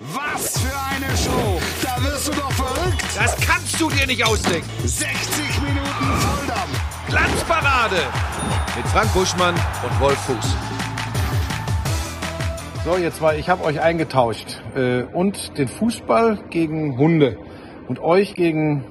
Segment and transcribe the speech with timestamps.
[0.00, 1.58] Was für eine Show!
[1.82, 3.02] Da wirst du doch verrückt!
[3.16, 4.68] Das kannst du dir nicht ausdenken.
[4.84, 7.08] 60 Minuten Volldampf!
[7.08, 7.96] Glanzparade
[8.76, 10.56] mit Frank Buschmann und Wolf Fuß.
[12.84, 14.62] So, ihr zwei, ich habe euch eingetauscht.
[14.76, 17.36] Äh, und den Fußball gegen Hunde.
[17.88, 18.84] Und euch gegen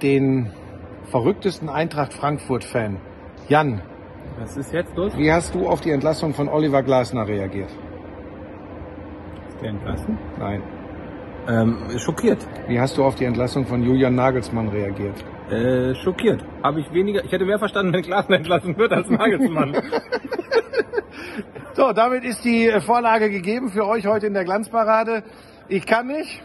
[0.00, 0.52] den
[1.10, 2.98] verrücktesten Eintracht Frankfurt-Fan.
[3.48, 3.82] Jan,
[4.38, 5.12] Was ist jetzt los?
[5.18, 7.68] wie hast du auf die Entlassung von Oliver Glasner reagiert?
[9.62, 10.18] Der entlassen?
[10.38, 10.62] Nein.
[11.48, 12.46] Ähm, schockiert.
[12.66, 15.24] Wie hast du auf die Entlassung von Julian Nagelsmann reagiert?
[15.50, 16.44] Äh, schockiert.
[16.62, 19.76] Habe ich weniger, ich hätte mehr verstanden, wenn Glasner entlassen wird als Nagelsmann.
[21.78, 25.22] So, damit ist die Vorlage gegeben für euch heute in der Glanzparade.
[25.68, 26.42] Ich kann nicht.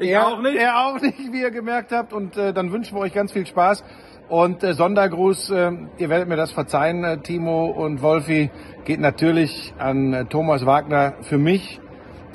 [0.00, 0.56] Ich er, auch nicht.
[0.56, 2.12] Er auch nicht, wie ihr gemerkt habt.
[2.12, 3.84] Und äh, dann wünschen wir euch ganz viel Spaß.
[4.28, 8.50] Und äh, Sondergruß, äh, ihr werdet mir das verzeihen, äh, Timo und Wolfi,
[8.84, 11.14] geht natürlich an äh, Thomas Wagner.
[11.20, 11.80] Für mich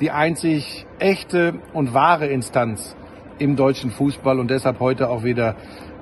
[0.04, 2.94] die einzig echte und wahre Instanz
[3.38, 5.56] im deutschen Fußball und deshalb heute auch wieder,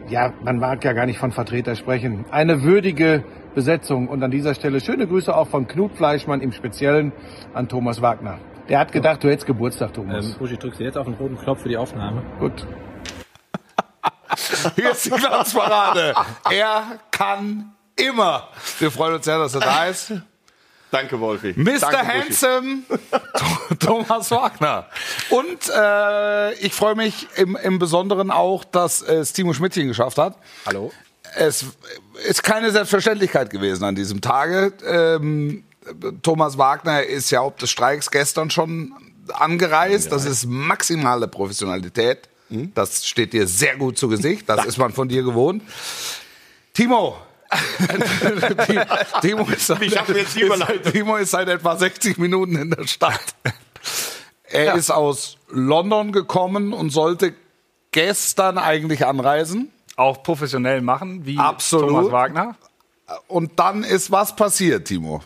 [0.08, 3.22] ja, man mag ja gar nicht von Vertreter sprechen, eine würdige
[3.54, 4.08] Besetzung.
[4.08, 7.12] Und an dieser Stelle schöne Grüße auch von Knut Fleischmann im Speziellen
[7.54, 8.40] an Thomas Wagner.
[8.68, 10.32] Der hat gedacht, du hättest Geburtstag, Thomas.
[10.32, 12.24] ähm, Buschi, drückst du jetzt auf den roten Knopf für die Aufnahme?
[12.40, 12.66] Gut.
[14.74, 16.12] Hier ist die Glanzparade.
[16.50, 18.48] Er kann immer.
[18.80, 20.12] Wir freuen uns sehr, dass er da ist.
[20.92, 21.54] Danke, Wolfi.
[21.56, 21.78] Mr.
[21.80, 22.06] Danke.
[22.06, 22.82] Handsome,
[23.80, 24.86] Thomas Wagner.
[25.30, 30.36] Und äh, ich freue mich im, im Besonderen auch, dass es Timo Schmidtchen geschafft hat.
[30.66, 30.92] Hallo?
[31.34, 31.64] Es
[32.28, 34.74] ist keine Selbstverständlichkeit gewesen an diesem Tage.
[34.86, 35.64] Ähm,
[36.22, 38.92] Thomas Wagner ist ja ob des Streiks gestern schon
[39.32, 40.12] angereist.
[40.12, 42.28] Das ist maximale Professionalität.
[42.74, 44.46] Das steht dir sehr gut zu Gesicht.
[44.46, 45.62] Das ist man von dir gewohnt.
[46.74, 47.16] Timo.
[49.20, 50.92] Timo, ist seit, schaffen wir jetzt Überleitung?
[50.92, 53.34] Timo ist seit etwa 60 Minuten in der Stadt.
[54.44, 57.34] Er ist aus London gekommen und sollte
[57.90, 59.70] gestern eigentlich anreisen.
[59.96, 61.88] auch professionell machen, wie Absolut.
[61.88, 62.56] Thomas Wagner.
[63.28, 65.22] Und dann ist was passiert, Timo.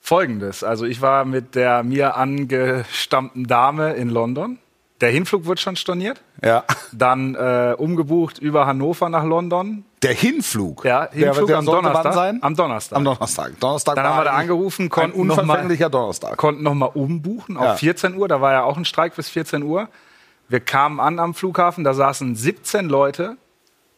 [0.00, 4.58] Folgendes, also ich war mit der mir angestammten Dame in London.
[5.02, 6.22] Der Hinflug wird schon storniert.
[6.42, 6.64] Ja.
[6.92, 9.84] Dann äh, umgebucht über Hannover nach London.
[10.02, 10.84] Der Hinflug.
[10.86, 12.14] Ja, Hinflug der am sollte wann Donnerstag.
[12.14, 12.38] sein?
[12.42, 12.96] Am Donnerstag.
[12.96, 13.60] Am Donnerstag.
[13.60, 16.36] Donnerstag Dann haben wir da angerufen, konnten noch mal- unverfänglicher Donnerstag.
[16.38, 17.74] Konnten nochmal umbuchen auf Ja.
[17.76, 18.26] 14 Uhr.
[18.28, 19.88] Da war ja auch ein Streik bis 14 Uhr.
[20.48, 23.36] Wir kamen an am Flughafen, da saßen 17 Leute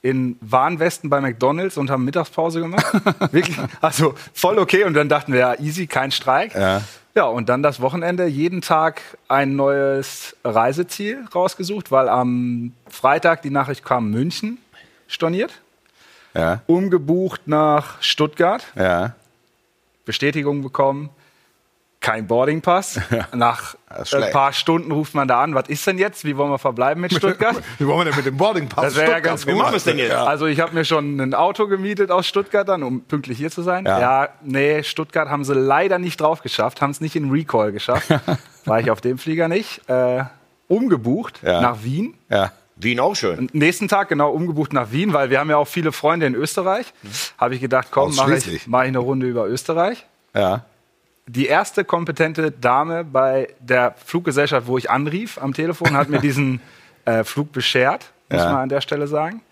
[0.00, 2.87] in Warnwesten bei McDonalds und haben Mittagspause gemacht.
[3.32, 4.84] Wirklich, also voll okay.
[4.84, 6.54] Und dann dachten wir, ja, easy, kein Streik.
[6.54, 6.82] Ja.
[7.18, 13.50] Ja, und dann das Wochenende jeden Tag ein neues Reiseziel rausgesucht, weil am Freitag die
[13.50, 14.58] Nachricht kam, München
[15.08, 15.60] storniert.
[16.32, 16.62] Ja.
[16.68, 18.64] Umgebucht nach Stuttgart.
[18.76, 19.16] Ja.
[20.04, 21.10] Bestätigung bekommen,
[22.00, 23.00] kein Boardingpass.
[23.34, 26.25] Nach ist ein paar Stunden ruft man da an, was ist denn jetzt?
[26.25, 27.56] Wie wollen wir verbleiben mit Stuttgart?
[27.78, 28.84] Wie wollen wir denn mit dem Boardingpass?
[28.84, 29.60] Das wäre ja ganz Wie gut.
[29.62, 30.12] machen wir es denn jetzt?
[30.14, 33.62] Also ich habe mir schon ein Auto gemietet aus Stuttgart dann, um pünktlich hier zu
[33.62, 33.84] sein.
[33.84, 34.00] Ja.
[34.00, 38.08] Ja, nee, Stuttgart haben sie leider nicht drauf geschafft, haben es nicht in Recall geschafft.
[38.64, 39.81] War ich auf dem Flieger nicht.
[39.88, 40.25] Äh,
[40.69, 41.60] umgebucht Ja.
[41.60, 42.14] nach Wien.
[42.28, 42.53] Ja.
[42.76, 43.48] Wien auch schön.
[43.53, 46.92] Nächsten Tag genau umgebucht nach Wien, weil wir haben ja auch viele Freunde in Österreich.
[47.37, 50.06] Habe ich gedacht, komm, mache ich, mach ich eine Runde über Österreich.
[50.32, 50.64] Ja.
[51.28, 56.60] Die erste kompetente Dame bei der Fluggesellschaft, wo ich anrief am Telefon, hat mir diesen
[57.04, 58.52] äh, Flug beschert, muss Ja.
[58.52, 59.42] man an der Stelle sagen.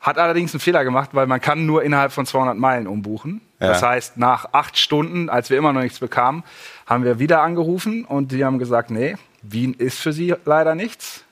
[0.00, 3.40] Hat allerdings einen Fehler gemacht, weil man kann nur innerhalb von 200 Meilen umbuchen.
[3.58, 3.68] Ja.
[3.68, 6.44] Das heißt, nach acht Stunden, als wir immer noch nichts bekamen,
[6.86, 11.24] haben wir wieder angerufen und die haben gesagt, nee, Wien ist für sie leider nichts.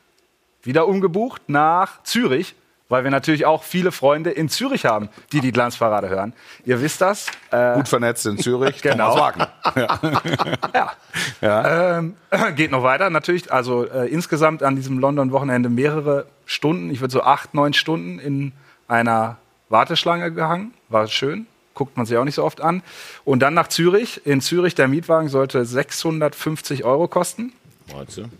[0.62, 2.56] Wieder umgebucht nach Zürich,
[2.88, 6.32] weil wir natürlich auch viele Freunde in Zürich haben, die die Glanzparade hören.
[6.64, 7.26] Ihr wisst das.
[7.50, 8.82] Äh, Gut vernetzt in Zürich.
[8.86, 9.14] Genau.
[9.14, 10.92] Thomas Wagner.
[11.40, 11.98] Ja.
[11.98, 12.14] Ähm,
[12.54, 13.52] geht noch weiter, natürlich.
[13.52, 18.52] Also äh, insgesamt an diesem London-Wochenende mehrere Stunden, ich würde so acht, neun Stunden in
[18.86, 19.36] einer
[19.68, 20.72] Warteschlange gehangen.
[20.88, 21.46] War schön.
[21.74, 22.82] Guckt man sich auch nicht so oft an.
[23.24, 24.24] Und dann nach Zürich.
[24.24, 27.52] In Zürich, der Mietwagen sollte 650 Euro kosten.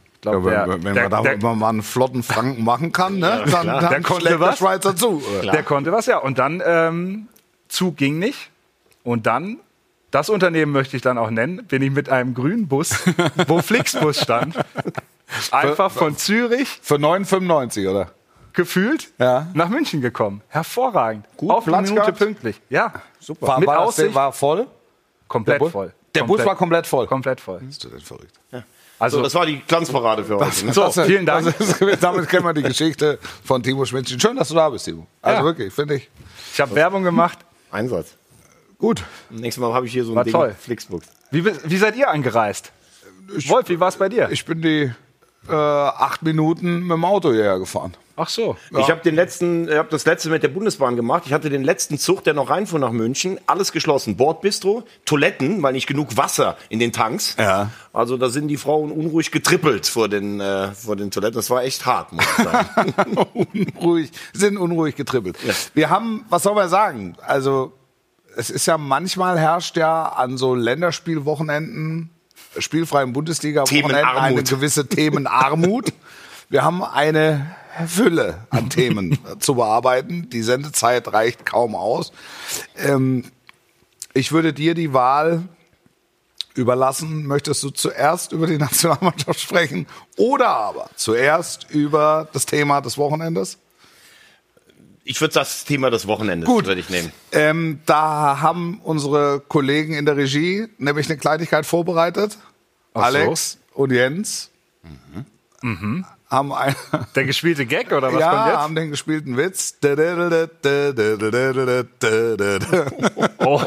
[0.05, 2.93] Ich glaub, Ja, der, wenn wenn der, man da der, mal einen flotten Franken machen
[2.93, 3.45] kann, ne?
[3.51, 4.59] dann, dann Der konnte schlägt der was.
[4.59, 5.23] Schweizer zu.
[5.43, 6.19] der konnte was, ja.
[6.19, 7.29] Und dann, ähm,
[7.69, 8.51] Zug ging nicht.
[9.03, 9.59] Und dann,
[10.11, 12.95] das Unternehmen möchte ich dann auch nennen, bin ich mit einem grünen Bus,
[13.49, 14.57] wo Flixbus stand,
[15.51, 18.11] einfach von Zürich Für 9,95, oder?
[18.53, 19.49] gefühlt Ja.
[19.53, 20.41] nach München gekommen.
[20.49, 21.27] Hervorragend.
[21.37, 22.19] Gut, Auf Platz Minute gehabt?
[22.19, 22.61] pünktlich.
[22.71, 23.49] Ja, super.
[23.49, 24.67] War, Mit war, das, Aussicht, war voll?
[25.29, 25.73] komplett Bus?
[25.73, 25.93] voll.
[26.15, 27.07] Der komplett, Bus war komplett voll.
[27.07, 27.59] komplett voll.
[27.61, 28.41] Bist du denn verrückt?
[28.99, 30.67] Also, So, das war die Glanzparade für heute.
[30.67, 30.73] Ne?
[30.73, 31.45] so, Das vielen Dank.
[31.59, 34.09] das ist- damit kennen wir die Geschichte von Timo Schmidt.
[34.21, 35.07] Schön, dass du da bist, Timo.
[35.21, 35.45] Also Ja.
[35.45, 36.09] wirklich, finde ich.
[36.55, 37.39] Ich habe Werbung gemacht.
[37.71, 38.15] Einsatz.
[38.79, 39.03] Gut.
[39.31, 40.33] Nächstes Mal habe ich hier so ein War Ding.
[40.33, 40.55] toll.
[40.59, 41.03] Flixbus.
[41.31, 42.73] Wie, wie seid ihr angereist?
[43.49, 44.29] Wolf, wie war es bei dir?
[44.31, 44.93] Ich bin die
[45.49, 47.95] äh, acht Minuten mit dem Auto hierher gefahren.
[48.19, 48.57] Ach so.
[48.79, 51.25] Ich habe den letzten, ich habe das letzte mit der Bundesbahn gemacht.
[51.27, 54.17] Ich hatte den letzten Zug, der noch reinfuhr nach München, alles geschlossen.
[54.17, 57.37] Bordbistro, Toiletten, weil nicht genug Wasser in den Tanks.
[57.39, 57.71] Ja.
[57.93, 61.37] Also da sind die Frauen unruhig getrippelt vor den äh, vor den Toiletten.
[61.37, 63.17] Das war echt hart, muss ich sagen.
[63.35, 65.37] unruhig, sind unruhig getribbelt.
[65.75, 67.17] Wir haben, was soll man sagen?
[67.21, 67.75] Also,
[68.35, 72.11] es ist ja manchmal herrscht ja an so Länderspielwochenenden,
[72.59, 75.93] spielfreien Bundesliga-Wochenenden eine gewisse Themenarmut.
[76.49, 80.31] Wir haben eine Fülle an Themen zu bearbeiten.
[80.31, 82.13] Die Sendezeit reicht kaum aus.
[82.77, 83.25] Ähm,
[84.15, 85.43] ich würde dir die Wahl
[86.55, 87.27] überlassen.
[87.27, 89.87] Möchtest du zuerst über die Nationalmannschaft sprechen
[90.17, 93.59] oder aber zuerst über das Thema des Wochenendes?
[95.05, 96.67] Ich würde das Thema des Wochenendes Gut.
[96.67, 97.13] würde ich nehmen.
[97.31, 102.39] Ähm, da haben unsere Kollegen in der Regie nämlich eine Kleinigkeit vorbereitet.
[102.93, 103.01] so.
[103.01, 104.51] Alex und Jens
[106.31, 106.75] haben, ein,
[107.15, 108.57] Der gespielte Gag oder was ja, kommt jetzt?
[108.59, 109.77] haben den gespielten Witz.
[113.39, 113.63] Oh.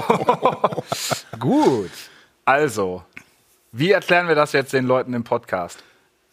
[1.39, 1.91] Gut.
[2.45, 3.03] Also,
[3.71, 5.83] wie erklären wir das jetzt den Leuten im Podcast?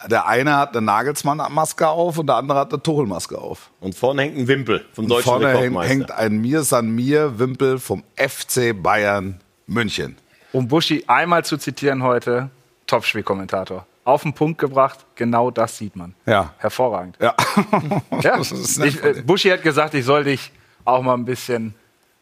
[0.08, 3.70] Der eine hat eine Nagelsmann-Maske auf und der andere hat eine Tuchel-Maske auf.
[3.81, 8.02] Und vorne hängt ein Wimpel vom deutschen Vorne hängt, ein Mir San Mir Wimpel vom
[8.17, 10.17] FC Bayern München.
[10.52, 12.50] Um Buschi einmal zu zitieren heute,
[12.87, 13.87] Topspielkommentator.
[14.06, 16.14] Auf den Punkt gebracht, genau das sieht man.
[16.26, 16.55] Ja.
[16.58, 17.19] Hervorragend.
[17.20, 17.35] Ja.
[18.23, 18.41] Ja.
[18.41, 19.23] Ich, äh.
[19.26, 20.53] Buschi hat gesagt, ich soll dich
[20.85, 21.75] auch mal ein bisschen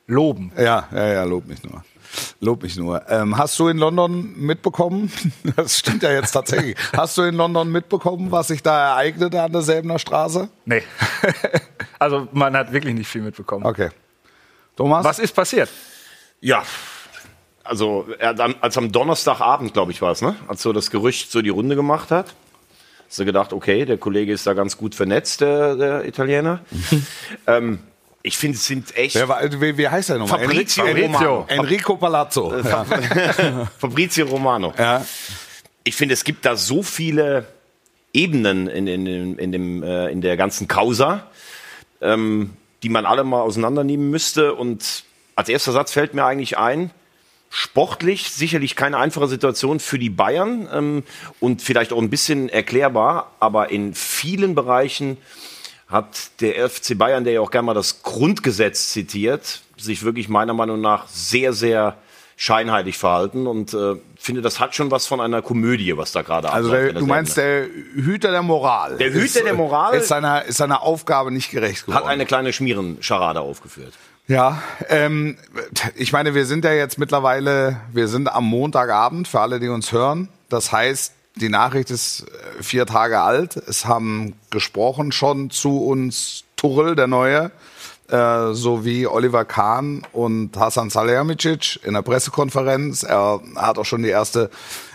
[0.06, 0.50] loben.
[0.56, 1.84] Ja, ja, ja, lob mich nur.
[2.40, 3.06] Lob mich nur.
[3.10, 5.12] Ähm, hast du in London mitbekommen?
[5.56, 6.74] Das stimmt ja jetzt tatsächlich.
[6.96, 10.48] Hast du in London mitbekommen, was sich da ereignete an der Selbener Straße?
[10.64, 10.82] Nee.
[11.98, 13.66] also man hat wirklich nicht viel mitbekommen.
[13.66, 13.90] Okay.
[14.74, 15.04] Thomas?
[15.04, 15.68] Was ist passiert?
[16.40, 16.62] Ja,
[17.64, 20.36] also er als am Donnerstagabend, glaube ich, war es, ne?
[20.46, 22.34] Als so das Gerücht so die Runde gemacht hat,
[23.08, 26.60] hast du gedacht, okay, der Kollege ist da ganz gut vernetzt, der, der Italiener.
[27.46, 27.80] ähm,
[28.22, 30.40] ich finde, es sind echt Wer war, wie, wie heißt der nochmal?
[30.40, 31.44] Fabrizio Enrico, Romano.
[31.48, 32.54] Enrico Palazzo.
[32.56, 32.84] Ja.
[33.78, 34.72] Fabrizio Romano.
[34.78, 35.04] Ja.
[35.84, 37.46] Ich finde, es gibt da so viele
[38.14, 41.26] Ebenen in, in, in, in, dem, äh, in der ganzen Causa,
[42.00, 44.54] ähm, die man alle mal auseinandernehmen müsste.
[44.54, 45.04] Und
[45.36, 46.90] als erster Satz fällt mir eigentlich ein,
[47.54, 51.02] sportlich sicherlich keine einfache Situation für die Bayern ähm,
[51.38, 55.18] und vielleicht auch ein bisschen erklärbar, aber in vielen Bereichen
[55.86, 60.52] hat der FC Bayern, der ja auch gerne mal das Grundgesetz zitiert, sich wirklich meiner
[60.52, 61.96] Meinung nach sehr, sehr
[62.36, 66.50] scheinheilig verhalten und äh, finde, das hat schon was von einer Komödie, was da gerade
[66.50, 68.96] Also abläuft der du meinst der Hüter der Moral.
[68.96, 72.02] Der Hüter der Moral- ist seiner, ist seiner Aufgabe nicht gerecht geworden.
[72.02, 73.92] hat eine kleine Schmierenscharade aufgeführt.
[74.26, 75.36] Ja, ähm,
[75.96, 79.92] ich meine, wir sind ja jetzt mittlerweile, wir sind am Montagabend für alle, die uns
[79.92, 80.30] hören.
[80.48, 83.56] Das heißt, die Nachricht ist äh, vier Tage alt.
[83.56, 87.50] Es haben gesprochen schon zu uns Tuchel, der Neue,
[88.08, 93.02] äh, sowie Oliver Kahn und Hasan Salihamidzic in der Pressekonferenz.
[93.02, 94.50] Er hat auch schon die erste,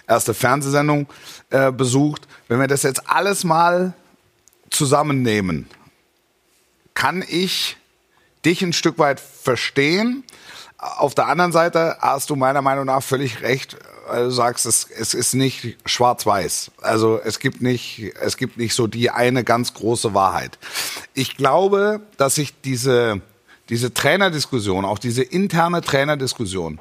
[0.08, 1.06] erste Fernsehsendung
[1.52, 2.28] äh, besucht.
[2.48, 3.94] Wenn wir das jetzt alles mal
[4.72, 5.70] zusammennehmen,
[6.96, 7.78] kann ich
[8.46, 10.24] dich ein Stück weit verstehen.
[10.78, 13.78] Auf der anderen Seite hast du meiner Meinung nach völlig recht,
[14.08, 16.72] weil du sagst, es, es ist nicht schwarz-weiß.
[16.82, 20.58] Also es gibt nicht, es gibt nicht so die eine ganz große Wahrheit.
[21.14, 23.22] Ich glaube, dass sich diese,
[23.68, 26.80] diese Trainerdiskussion, auch diese interne Trainerdiskussion,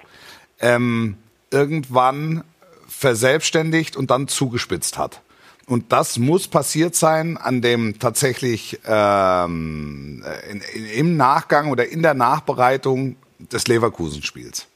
[0.61, 1.17] ähm,
[1.51, 2.45] irgendwann
[2.89, 5.21] verselbstständigt und dann zugespitzt hat.
[5.69, 12.03] Und das muss passiert sein an dem tatsächlich ähm, in, in, im Nachgang oder in
[12.03, 14.67] der Nachbereitung des Leverkusen-Spiels.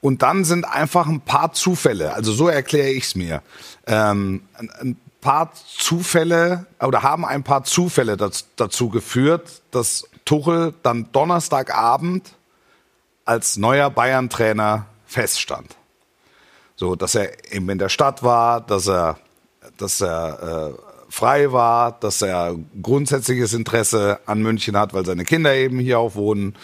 [0.00, 3.42] Und dann sind einfach ein paar Zufälle, also so erkläre ich es mir,
[3.86, 4.42] ähm,
[4.80, 12.30] ein, paar Zufälle oder haben ein paar Zufälle das, dazu geführt, dass Tuchel dann Donnerstagabend
[13.24, 15.76] als neuer Bayern-Trainer feststand.
[16.76, 19.18] So, dass er eben in der Stadt war, dass er,
[19.78, 25.54] dass er äh, frei war, dass er grundsätzliches Interesse an München hat, weil seine Kinder
[25.54, 26.54] eben hier auch wohnen.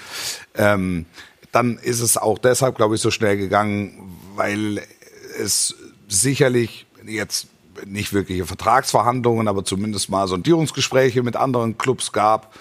[0.54, 1.06] Ähm,
[1.52, 4.82] dann ist es auch deshalb, glaube ich, so schnell gegangen, weil
[5.40, 5.74] es
[6.08, 7.46] sicherlich jetzt
[7.86, 12.54] nicht wirkliche Vertragsverhandlungen, aber zumindest mal Sondierungsgespräche mit anderen Clubs gab.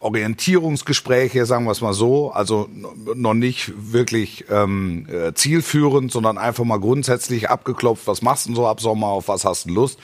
[0.00, 2.68] Orientierungsgespräche, sagen wir es mal so, also
[3.14, 8.66] noch nicht wirklich ähm, äh, zielführend, sondern einfach mal grundsätzlich abgeklopft, was machst du so
[8.66, 9.98] ab Sommer, auf was hast du Lust?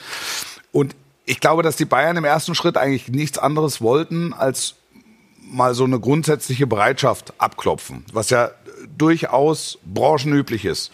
[0.73, 0.97] Und
[1.27, 4.75] ich glaube, dass die Bayern im ersten Schritt eigentlich nichts anderes wollten, als
[5.41, 8.51] mal so eine grundsätzliche Bereitschaft abklopfen, was ja
[8.99, 10.91] durchaus branchenüblich ist.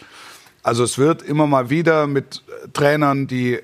[0.61, 3.59] Also es wird immer mal wieder mit äh, Trainern, die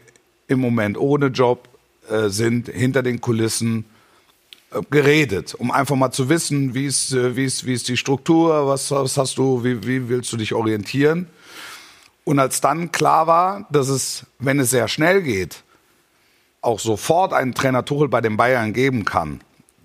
[0.48, 1.70] im Moment ohne Job
[2.10, 3.86] äh, sind, hinter den Kulissen
[4.90, 8.68] geredet, um einfach mal zu wissen, wie ist, äh, wie ist, wie ist die Struktur,
[8.68, 11.28] was, was hast du, wie, wie willst du dich orientieren.
[12.26, 15.64] Und als dann klar war, dass es, wenn es sehr schnell geht,
[16.62, 19.40] auch sofort einen Trainer Tuchel bei den Bayern geben kann,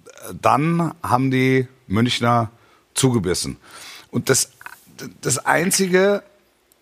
[0.07, 2.51] äh, dann haben die Münchner
[2.95, 3.59] zugebissen.
[4.11, 4.51] Und das,
[5.21, 6.23] das einzige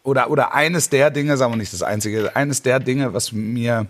[0.02, 3.86] oder, oder eines der Dinge, sagen wir nicht das einzige, eines der Dinge, was mir,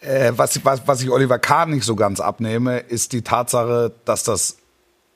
[0.00, 4.24] äh, was, was, was ich Oliver Kahn nicht so ganz abnehme, ist die Tatsache, dass
[4.24, 4.56] das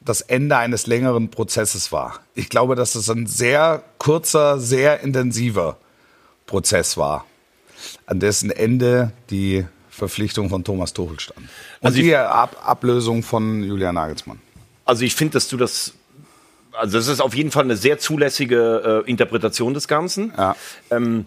[0.04, 2.20] das Ende eines längeren Prozesses war.
[2.34, 5.78] Ich glaube, dass es ein sehr kurzer, sehr intensiver
[6.46, 7.24] Prozess war,
[8.06, 11.38] an dessen Ende die Verpflichtung von Thomas Tuchel stand.
[11.38, 11.48] Und
[11.80, 14.40] Also die Ab Ablösung von Julian Nagelsmann.
[14.84, 15.94] Also ich finde, dass du das,
[16.72, 20.34] also das ist auf jeden Fall eine sehr zulässige äh, Interpretation des Ganzen.
[20.36, 20.56] Ja.
[20.90, 21.24] Ähm,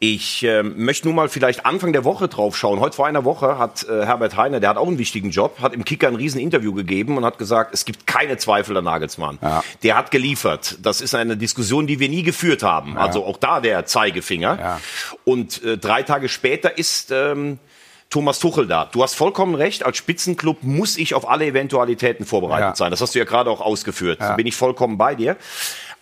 [0.00, 2.78] ich ähm, möchte nur mal vielleicht Anfang der Woche drauf schauen.
[2.78, 5.72] Heute vor einer Woche hat äh, Herbert Heine, der hat auch einen wichtigen Job, hat
[5.74, 9.38] im Kicker ein riesen Interview gegeben und hat gesagt, es gibt keine Zweifel an Nagelsmann.
[9.42, 9.64] Ja.
[9.82, 10.78] Der hat geliefert.
[10.82, 12.96] Das ist eine Diskussion, die wir nie geführt haben.
[12.96, 14.58] Also auch da der Zeigefinger.
[14.60, 14.80] Ja.
[15.24, 17.58] Und äh, drei Tage später ist ähm,
[18.08, 18.84] Thomas Tuchel da.
[18.84, 22.74] Du hast vollkommen recht, als Spitzenclub muss ich auf alle Eventualitäten vorbereitet Ja.
[22.76, 22.90] sein.
[22.92, 24.20] Das hast du ja gerade auch ausgeführt.
[24.20, 25.36] Da bin ich vollkommen bei dir.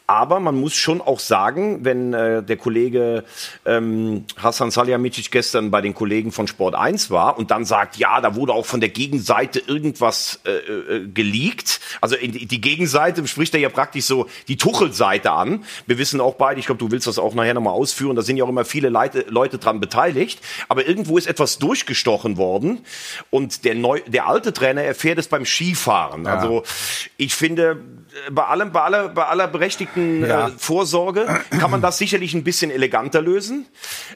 [0.06, 3.24] Aber man muss schon auch sagen, wenn äh, der Kollege
[3.64, 8.20] ähm, Hassan Salihamidzic gestern bei den Kollegen von Sport 1 war und dann sagt, ja,
[8.20, 11.80] da wurde auch von der Gegenseite irgendwas äh, äh, geleakt.
[12.00, 15.64] Also die, Gegenseite spricht er ja praktisch so die Tuchel-Seite an.
[15.86, 18.36] Wir wissen auch beide, ich glaube, du willst das auch nachher nochmal ausführen, da sind
[18.36, 20.40] ja auch immer viele Leute, Leute dran beteiligt.
[20.68, 22.80] Aber irgendwo ist etwas durchgestochen worden
[23.30, 26.26] und der, neu, der alte Trainer erfährt es beim Skifahren.
[26.26, 26.62] Also
[27.16, 27.80] ich finde,
[28.30, 30.48] bei allem, bei aller, bei aller berechtigten Ja.
[30.48, 33.66] äh, Vorsorge kann man das sicherlich ein bisschen eleganter lösen.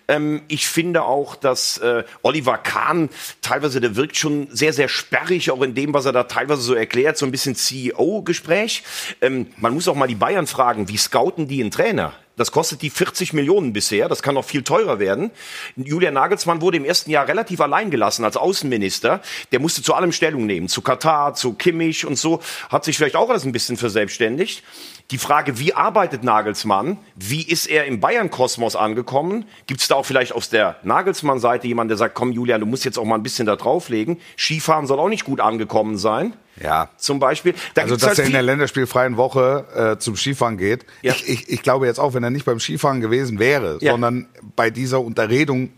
[0.08, 3.08] Ähm, ich finde auch, dass äh, Oliver Kahn
[3.42, 6.74] teilweise, der wirkt schon sehr, sehr sperrig, auch in dem, was er da teilweise so
[6.74, 8.82] erklärt, so ein bisschen CEO-Gespräch.
[9.20, 12.12] Ähm, man muss auch mal die Bayern fragen, wie scouten die einen Trainer?
[12.40, 14.08] Das kostet die 40 Millionen bisher.
[14.08, 15.30] Das kann noch viel teurer werden.
[15.76, 19.20] Julian Nagelsmann wurde im ersten Jahr relativ allein gelassen als Außenminister.
[19.52, 20.66] Der musste zu allem Stellung nehmen.
[20.66, 22.40] Zu Katar, zu Kimmich und so.
[22.70, 24.62] Hat sich vielleicht auch alles ein bisschen verselbstständigt.
[25.10, 26.96] Die Frage, wie arbeitet Nagelsmann?
[27.16, 29.44] Wie ist er im Bayern-Kosmos angekommen?
[29.66, 32.84] Gibt es da auch vielleicht aus der Nagelsmann-Seite jemanden, der sagt, komm Julian, du musst
[32.84, 34.18] jetzt auch mal ein bisschen da drauflegen.
[34.38, 36.34] Skifahren soll auch nicht gut angekommen sein.
[36.62, 36.90] Ja.
[36.96, 37.54] Zum Beispiel.
[37.74, 40.86] Da Also, dass halt er in der länderspielfreien Woche äh, zum Skifahren geht.
[41.02, 41.12] Ja.
[41.12, 43.92] Ich, ich, ich glaube jetzt auch, wenn er nicht beim Skifahren gewesen wäre, Ja.
[43.92, 45.70] sondern bei dieser Unterredung,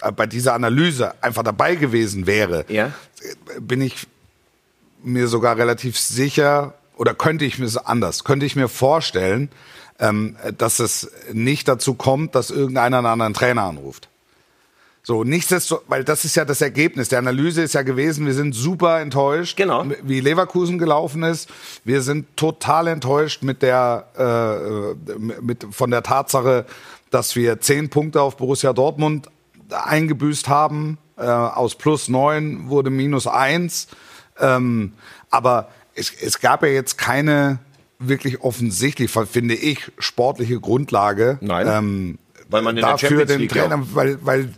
[0.00, 2.86] äh, bei dieser Analyse einfach dabei gewesen wäre, Ja.
[2.86, 4.06] äh, bin ich
[5.02, 9.50] mir sogar relativ sicher, oder könnte ich mir anders, könnte ich mir vorstellen,
[9.98, 14.08] ähm, dass es nicht dazu kommt, dass irgendeiner einen anderen Trainer anruft.
[15.06, 17.10] So, nichtsdestotrotz, weil das ist ja das Ergebnis.
[17.10, 19.84] Der Analyse ist ja gewesen, wir sind super enttäuscht, Genau.
[20.02, 21.50] wie Leverkusen gelaufen ist.
[21.84, 26.64] Wir sind total enttäuscht mit der, äh, mit, von der Tatsache,
[27.10, 29.28] dass wir zehn Punkte auf Borussia Dortmund
[29.70, 30.96] eingebüßt haben.
[31.18, 33.88] Äh, aus plus neun wurde minus eins.
[34.40, 34.94] Ähm,
[35.30, 37.58] aber es, es gab ja jetzt keine
[37.98, 41.38] wirklich offensichtlich, finde ich, sportliche Grundlage.
[41.40, 41.66] Nein.
[41.68, 44.52] Ähm, Weil man dafür den Trainer, weil, weil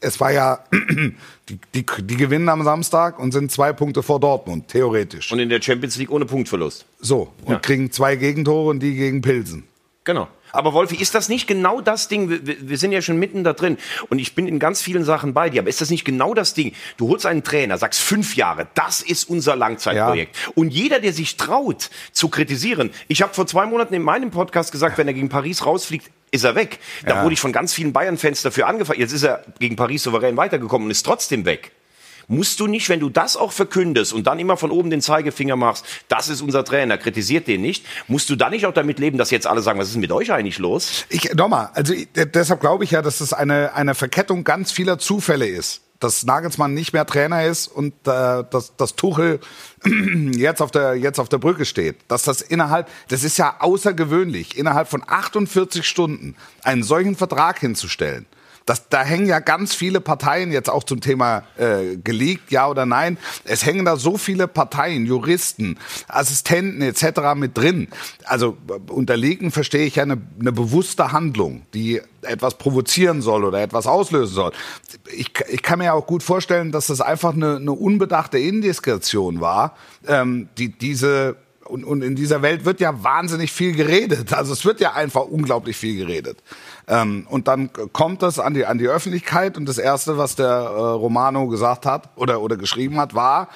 [0.00, 0.64] es war ja,
[1.48, 5.32] die, die, die gewinnen am Samstag und sind zwei Punkte vor Dortmund, theoretisch.
[5.32, 6.86] Und in der Champions League ohne Punktverlust.
[7.00, 7.58] so, und Ja.
[7.58, 9.64] kriegen zwei Gegentore und die gegen Pilsen.
[10.04, 10.28] Genau.
[10.52, 12.28] Aber Wolfi, ist das nicht genau das Ding?
[12.30, 13.76] Wir, wir- sind ja schon mitten da drin
[14.08, 15.60] und ich bin in ganz vielen Sachen bei dir.
[15.62, 16.72] Aber ist das nicht genau das Ding?
[16.96, 20.36] Du holst einen Trainer, sagst fünf Jahre, das ist unser Langzeitprojekt.
[20.54, 24.72] Und jeder, der sich traut zu kritisieren, ich habe vor zwei Monaten in meinem Podcast
[24.72, 26.78] gesagt, wenn er gegen Paris rausfliegt, ist er weg.
[27.04, 27.22] Da Ja.
[27.24, 28.98] wurde ich von ganz vielen Bayern-Fans dafür angefragt.
[28.98, 31.72] Jetzt ist er gegen Paris souverän weitergekommen und ist trotzdem weg.
[32.30, 35.56] Musst du nicht, wenn du das auch verkündest und dann immer von oben den Zeigefinger
[35.56, 39.16] machst, das ist unser Trainer, kritisiert den nicht, musst du dann nicht auch damit leben,
[39.16, 41.06] dass jetzt alle sagen, was ist mit euch eigentlich los?
[41.08, 44.70] Ich, nochmal, also ich, de- deshalb glaube ich ja, dass es eine, eine Verkettung ganz
[44.72, 45.80] vieler Zufälle ist.
[46.00, 49.40] Dass Nagelsmann nicht mehr Trainer ist und äh, dass, dass Tuchel
[50.36, 51.96] jetzt auf, der, jetzt auf der Brücke steht.
[52.06, 58.26] Dass das innerhalb, das ist ja außergewöhnlich, innerhalb von 48 Stunden einen solchen Vertrag hinzustellen.
[58.68, 62.84] Das, da hängen ja ganz viele Parteien jetzt auch zum Thema äh, geleakt, ja oder
[62.84, 63.16] nein.
[63.44, 67.34] Es hängen da so viele Parteien, Juristen, Assistenten etc.
[67.34, 67.88] mit drin.
[68.24, 73.62] Also äh, unterliegen verstehe ich ja eine, eine bewusste Handlung, die etwas provozieren soll oder
[73.62, 74.52] etwas auslösen soll.
[75.16, 79.76] Ich, ich kann mir auch gut vorstellen, dass das einfach eine, eine unbedachte Indiskretion war,
[80.06, 81.36] ähm, die diese
[81.68, 84.32] und, und in dieser Welt wird ja wahnsinnig viel geredet.
[84.32, 86.38] Also es wird ja einfach unglaublich viel geredet.
[86.88, 90.46] Ähm, und dann kommt das an die, an die Öffentlichkeit und das Erste, was der
[90.46, 93.48] äh, Romano gesagt hat oder, oder geschrieben hat, war,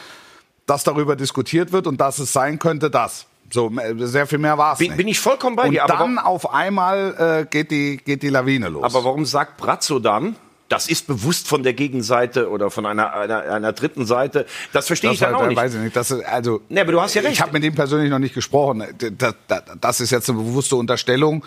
[0.67, 3.27] dass darüber diskutiert wird und dass es sein könnte, dass.
[3.51, 5.85] So, äh, sehr viel mehr war es Bin, bin ich vollkommen bei und dir.
[5.85, 8.85] Aber, dann auf einmal äh, geht, die, geht die Lawine los.
[8.85, 10.37] aber warum sagt Brazzo dann,
[10.69, 14.47] das ist bewusst von der Gegenseite oder von einer, einer, einer dritten Seite?
[14.73, 15.57] Das verstehe das ich dann halt, auch nicht.
[15.57, 15.95] weiß ich nicht.
[15.95, 17.35] Das ist, also, Nee, aber du hast ja recht.
[17.35, 18.85] Ich habe mit ihm persönlich noch nicht gesprochen.
[19.19, 21.45] Das, das, das ist jetzt eine bewusste Unterstellung.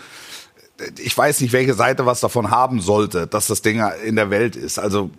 [1.00, 4.56] Ich weiß nicht, welche Seite was davon haben sollte, dass das Ding in der Welt
[4.58, 4.78] ist.
[4.78, 5.10] Also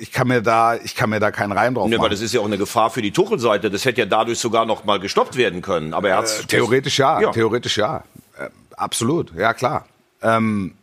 [0.00, 2.00] ich kann mir da, ich kann mir da keinen Reim drauf machen.
[2.02, 3.70] weil das ist ja auch eine Gefahr für die Tuchel-Seite.
[3.70, 5.94] Das hätte ja dadurch sogar noch mal gestoppt werden können.
[5.94, 7.30] Aber er hat Äh, Theoretisch ja, Ja.
[7.30, 8.02] theoretisch ja.
[8.36, 9.86] Äh, absolut, ja klar.
[10.22, 10.74] Ähm,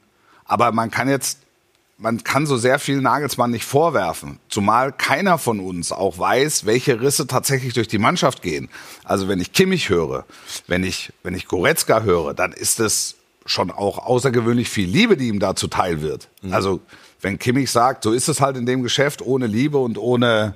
[0.46, 1.40] aber man kann jetzt,
[1.98, 4.40] man kann so sehr viel Nagelsmann nicht vorwerfen.
[4.48, 8.70] Zumal keiner von uns auch weiß, welche Risse tatsächlich durch die Mannschaft gehen.
[9.04, 10.26] Also wenn ich Kimmich höre,
[10.68, 15.28] wenn ich, wenn ich Goretzka höre, dann ist es schon auch außergewöhnlich viel Liebe, die
[15.28, 16.30] ihm da zuteil wird.
[16.42, 16.54] Mhm.
[16.54, 16.82] Also
[17.22, 20.56] wenn Kimmich sagt, so ist es halt in dem Geschäft, ohne Liebe und ohne,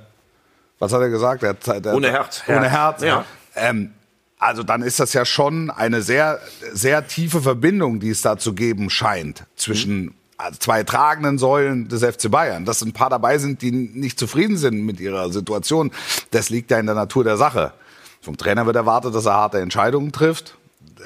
[0.78, 1.42] was hat er gesagt?
[1.42, 2.42] Der, der, Ohne Herz.
[2.48, 3.02] Ohne Herz.
[3.02, 3.24] Ja.
[3.54, 3.92] Ähm,
[4.38, 6.40] also dann ist das ja schon eine sehr,
[6.72, 12.04] sehr tiefe Verbindung, die es da zu geben scheint zwischen also zwei tragenden Säulen des
[12.04, 12.64] FC Bayern.
[12.66, 15.90] Dass ein paar dabei sind, die nicht zufrieden sind mit ihrer Situation,
[16.30, 17.72] das liegt ja in der Natur der Sache.
[18.20, 20.56] Vom Trainer wird erwartet, dass er harte Entscheidungen trifft.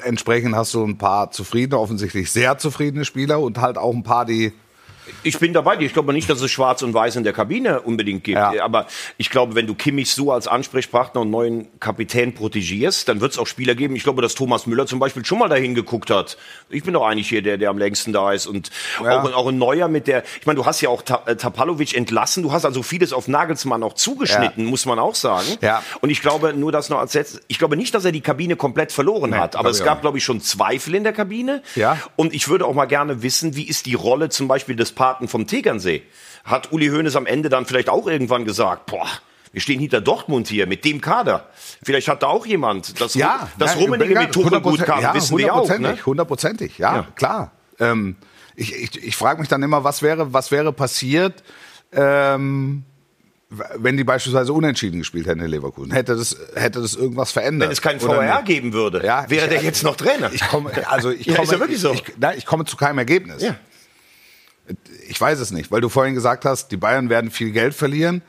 [0.04, 4.24] Entsprechend hast du ein paar zufriedene, offensichtlich sehr zufriedene Spieler und halt auch ein paar,
[4.24, 4.52] die
[5.22, 5.76] Ich bin dabei.
[5.80, 8.38] Ich glaube nicht, dass es Schwarz und Weiß in der Kabine unbedingt gibt.
[8.38, 8.52] Ja.
[8.64, 8.86] Aber
[9.16, 13.38] ich glaube, wenn du Kimmich so als Ansprechpartner und neuen Kapitän protegierst, dann wird es
[13.38, 13.96] auch Spieler geben.
[13.96, 16.36] Ich glaube, dass Thomas Müller zum Beispiel schon mal dahin geguckt hat.
[16.68, 18.46] Ich bin doch eigentlich hier der, der am längsten da ist.
[18.46, 18.70] Und
[19.02, 19.22] Ja.
[19.22, 22.42] auch, auch ein Neuer mit der, ich meine, du hast ja auch äh, Tapalovic entlassen.
[22.42, 25.46] Du hast also vieles auf Nagelsmann auch zugeschnitten, muss man auch sagen.
[25.60, 25.82] Ja.
[26.00, 28.56] Und ich glaube, nur das noch als letztes, ich glaube nicht, dass er die Kabine
[28.56, 29.56] komplett verloren hat.
[29.56, 31.62] Aber es gab, glaube ich, schon Zweifel in der Kabine.
[31.74, 31.98] Ja.
[32.16, 35.28] Und ich würde auch mal gerne wissen, wie ist die Rolle zum Beispiel des Paten
[35.28, 36.02] vom Tegernsee?
[36.44, 39.06] Hat Uli Hoeneß am Ende dann vielleicht auch irgendwann gesagt, boah,
[39.50, 41.48] wir stehen hinter Dortmund hier mit dem Kader.
[41.82, 45.00] Vielleicht hat da auch jemand, das, Ja, das nein, Rummenigge mit Tuchel gut 100%, kam,
[45.02, 45.66] ja, wissen wir auch.
[45.78, 45.96] Ne?
[46.04, 47.06] hundertprozentig, ja, Ja.
[47.14, 47.52] klar.
[47.78, 48.16] Ähm,
[48.56, 51.42] ich ich, ich frage mich dann immer, was wäre, was wäre passiert,
[51.92, 52.84] ähm,
[53.48, 55.92] wenn die beispielsweise unentschieden gespielt hätten in Leverkusen?
[55.92, 57.68] Hätte das, hätte das irgendwas verändert?
[57.68, 60.30] Wenn es keinen VR geben würde, Ja, wäre ich- der jetzt noch Trainer.
[60.32, 61.92] Ich komme, also ich Ja, komme, ist ja wirklich so.
[61.92, 63.42] Ich, nein, ich komme zu keinem Ergebnis.
[63.42, 63.56] Ja.
[65.10, 68.22] Ich weiß es nicht, weil du vorhin gesagt hast, die Bayern werden viel Geld verlieren.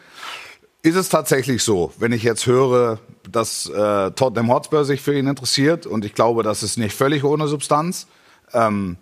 [0.81, 2.97] Ist es tatsächlich so, wenn ich jetzt höre,
[3.31, 7.23] dass äh, Tottenham Hotspur sich für ihn interessiert und ich glaube, das ist nicht völlig
[7.23, 8.07] ohne Substanz.
[8.51, 8.97] Ähm,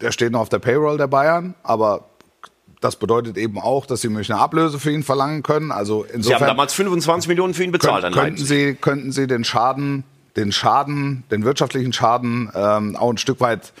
[0.00, 2.08] der steht noch auf der Payroll der Bayern, aber
[2.80, 5.70] das bedeutet eben auch, dass sie nämlich eine Ablöse für ihn verlangen können.
[5.70, 9.26] Also Sie insofern haben damals 25 Millionen für ihn bezahlt könnten, könnten sie könnten sie
[9.26, 10.04] den Schaden,
[10.36, 13.74] den Schaden, den wirtschaftlichen Schaden ähm, auch ein Stück weit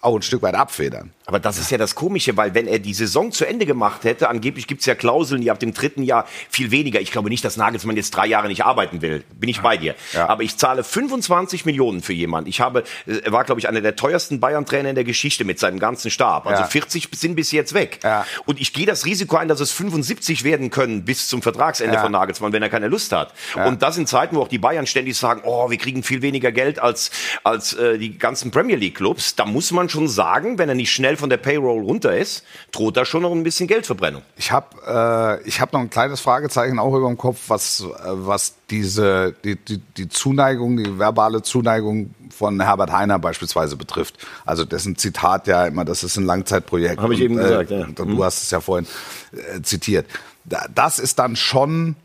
[0.00, 1.13] auch ein Stück weit abfedern.
[1.26, 4.28] Aber das ist ja das Komische, weil wenn er die Saison zu Ende gemacht hätte,
[4.28, 7.00] angeblich gibt's ja Klauseln, die ab dem dritten Jahr viel weniger.
[7.00, 9.24] Ich glaube nicht, dass Nagelsmann jetzt drei Jahre nicht arbeiten will.
[9.34, 9.94] Bin ich bei dir.
[10.12, 10.28] Ja.
[10.28, 12.50] Aber ich zahle 25 Millionen für jemanden.
[12.50, 15.58] Ich habe, äh, er war, glaube ich, einer der teuersten Bayern-Trainer in der Geschichte mit
[15.58, 16.46] seinem ganzen Stab.
[16.46, 16.68] Also Ja.
[16.68, 18.00] 40 sind bis jetzt weg.
[18.04, 18.26] Ja.
[18.44, 22.12] Und ich gehe das Risiko ein, dass es 75 werden können bis zum Vertragsende von
[22.12, 23.32] Nagelsmann, wenn er keine Lust hat.
[23.54, 26.52] Und das in Zeiten, wo auch die Bayern ständig sagen, oh, wir kriegen viel weniger
[26.52, 27.10] Geld als,
[27.44, 29.36] als äh, die ganzen Premier League-Clubs.
[29.36, 32.96] Da muss man schon sagen, wenn er nicht schnell von der Payroll runter ist, droht
[32.96, 34.22] da schon noch ein bisschen Geldverbrennung.
[34.36, 37.86] Ich habe äh, ich hab noch ein kleines Fragezeichen auch über dem Kopf, was, äh,
[38.04, 44.16] was diese, die, die, die Zuneigung, die verbale Zuneigung von Herbert Heiner beispielsweise betrifft.
[44.44, 47.00] Also dessen Zitat ja immer, das ist ein Langzeitprojekt.
[47.00, 47.86] Habe ich Und, eben gesagt, ja.
[47.86, 48.86] Du hast es ja vorhin
[49.32, 50.06] äh, zitiert.
[50.44, 51.96] Da, das ist dann schon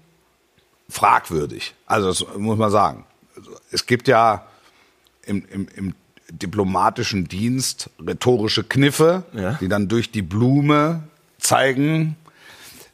[0.90, 1.74] fragwürdig.
[1.86, 3.06] Also das muss man sagen.
[3.36, 4.46] Also, Es gibt ja
[5.26, 5.94] im, im, im
[6.32, 9.54] diplomatischen Dienst rhetorische Kniffe, Ja.
[9.62, 11.04] die dann durch die Blume
[11.40, 12.16] zeigen,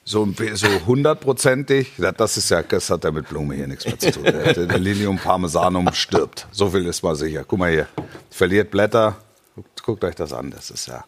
[0.07, 4.11] so, so hundertprozentig, das ist ja, das hat ja mit Blume hier nichts mehr zu
[4.11, 4.23] tun.
[4.23, 6.47] Der, der Lilium Parmesanum stirbt.
[6.51, 7.43] So viel ist mal sicher.
[7.47, 7.87] Guck mal hier,
[8.29, 9.15] verliert Blätter.
[9.55, 11.03] Guckt, guckt euch das an, das ist ja.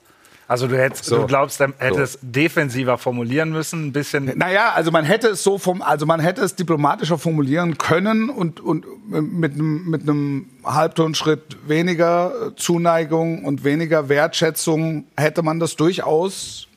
[0.47, 1.17] Also du, hättest, So.
[1.17, 2.01] du glaubst, er hätte So.
[2.01, 4.31] es defensiver formulieren müssen, ein bisschen.
[4.37, 8.61] Naja, also man hätte es so vom, also man hätte es diplomatischer formulieren können und,
[8.61, 16.67] und mit einem, mit einem Halbtonschritt weniger Zuneigung und weniger Wertschätzung hätte man das durchaus,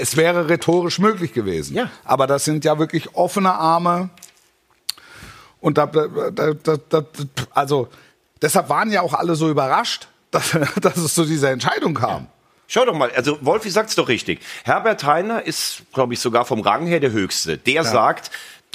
[0.00, 1.76] es wäre rhetorisch möglich gewesen.
[1.76, 1.90] Ja.
[2.04, 4.10] Aber das sind ja wirklich offene Arme
[5.60, 7.04] und da, da, da, da,
[7.52, 7.88] also
[8.42, 12.26] deshalb waren ja auch alle so überrascht, dass, dass es zu dieser Entscheidung kam.
[12.68, 14.40] Schau doch mal, also Wolfi sagt's doch richtig.
[14.64, 17.58] Herbert Heiner ist, glaube ich, sogar vom Rang her der Höchste.
[17.58, 18.30] Der sagt,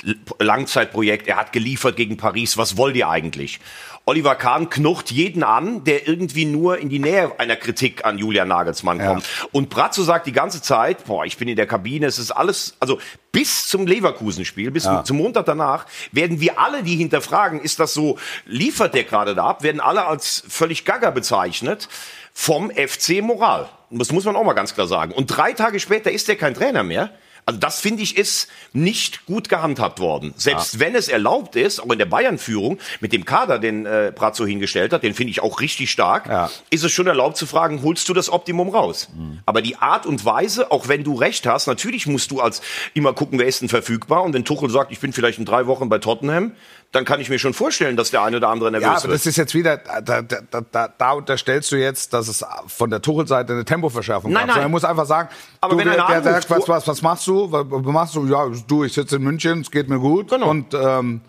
[0.05, 3.59] L- Langzeitprojekt, er hat geliefert gegen Paris, was wollt ihr eigentlich?
[4.05, 8.47] Oliver Kahn knocht jeden an, der irgendwie nur in die Nähe einer Kritik an Julian
[8.47, 9.25] Nagelsmann kommt.
[9.51, 12.75] Und Brazzo sagt die ganze Zeit, boah, ich bin in der Kabine, es ist alles,
[12.79, 12.99] also
[13.33, 18.17] bis zum Leverkusen-Spiel, bis zum Montag danach, werden wir alle, die hinterfragen, ist das so,
[18.45, 21.89] liefert der gerade da ab, werden alle als völlig gaga bezeichnet
[22.31, 23.67] vom FC Moral.
[23.89, 25.13] Das muss man auch mal ganz klar sagen.
[25.13, 27.11] Und drei Tage später ist er kein Trainer mehr.
[27.45, 30.33] Also das finde ich ist nicht gut gehandhabt worden.
[30.35, 34.45] Selbst wenn es erlaubt ist, auch in der Bayern-Führung mit dem Kader, den äh, Brazzo
[34.45, 36.51] hingestellt hat, den finde ich auch richtig stark, Ja.
[36.71, 39.07] ist es schon erlaubt zu fragen, holst du das Optimum raus?
[39.45, 42.61] Aber die Art und Weise, auch wenn du recht hast, natürlich musst du als
[42.93, 44.23] immer gucken, wer ist denn verfügbar.
[44.23, 46.51] Und wenn Tuchel sagt, ich bin vielleicht in drei Wochen bei Tottenham,
[46.93, 49.13] dann kann ich mir schon vorstellen, dass der eine oder andere nervös Ja, aber wird.
[49.15, 53.01] das ist jetzt wieder, da, da, da, da, unterstellst du jetzt, dass es von der
[53.01, 54.47] Tuchel-Seite eine Tempoverschärfung Nein, gab.
[54.47, 54.53] nein.
[54.55, 57.27] Sondern Er muss einfach sagen, Aber du, wenn der, der sagt, was, was, was machst
[57.27, 57.51] du?
[57.51, 58.25] Was, was machst du?
[58.27, 60.29] Ja, du, ich sitze in München, es geht mir gut.
[60.29, 60.49] Genau.
[60.49, 61.21] Und, ähm,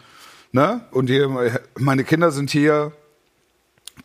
[0.53, 0.83] ne?
[0.93, 1.29] Und hier,
[1.77, 2.93] meine Kinder sind hier.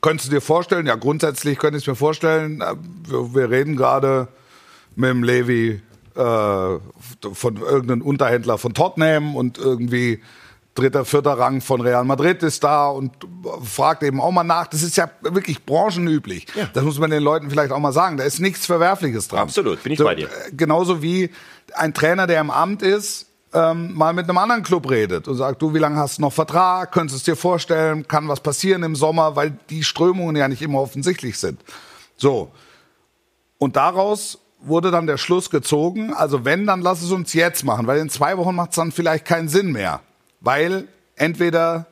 [0.01, 0.87] Könntest du dir vorstellen?
[0.87, 2.61] Ja, grundsätzlich könnte ich es mir vorstellen.
[2.61, 2.75] Äh,
[3.07, 4.27] Wir, wir reden gerade
[4.95, 5.81] mit dem Levi
[6.15, 10.21] äh, von irgendeinem Unterhändler von Tottenham und irgendwie
[10.75, 13.11] dritter, vierter Rang von Real Madrid ist da und
[13.63, 14.67] fragt eben auch mal nach.
[14.67, 16.47] Das ist ja wirklich branchenüblich.
[16.73, 18.17] Das muss man den Leuten vielleicht auch mal sagen.
[18.17, 19.39] Da ist nichts Verwerfliches dran.
[19.41, 20.27] Absolut, bin ich bei dir.
[20.27, 21.29] äh, Genauso wie
[21.75, 25.61] ein Trainer, der im Amt ist, ähm, mal mit einem anderen Club redet und sagt,
[25.61, 26.91] du, wie lange hast du noch Vertrag?
[26.91, 28.07] Könntest du es dir vorstellen?
[28.07, 29.35] Kann was passieren im Sommer?
[29.35, 31.61] Weil die Strömungen ja nicht immer offensichtlich sind.
[32.17, 32.51] So.
[33.59, 37.85] Und daraus wurde dann der Schluss gezogen, also wenn, dann lass es uns jetzt machen,
[37.85, 39.99] weil in zwei Wochen macht es dann vielleicht keinen Sinn mehr.
[40.43, 41.87] Weil entweder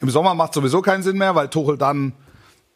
[0.00, 2.12] im Sommer macht sowieso keinen Sinn mehr, weil Tuchel dann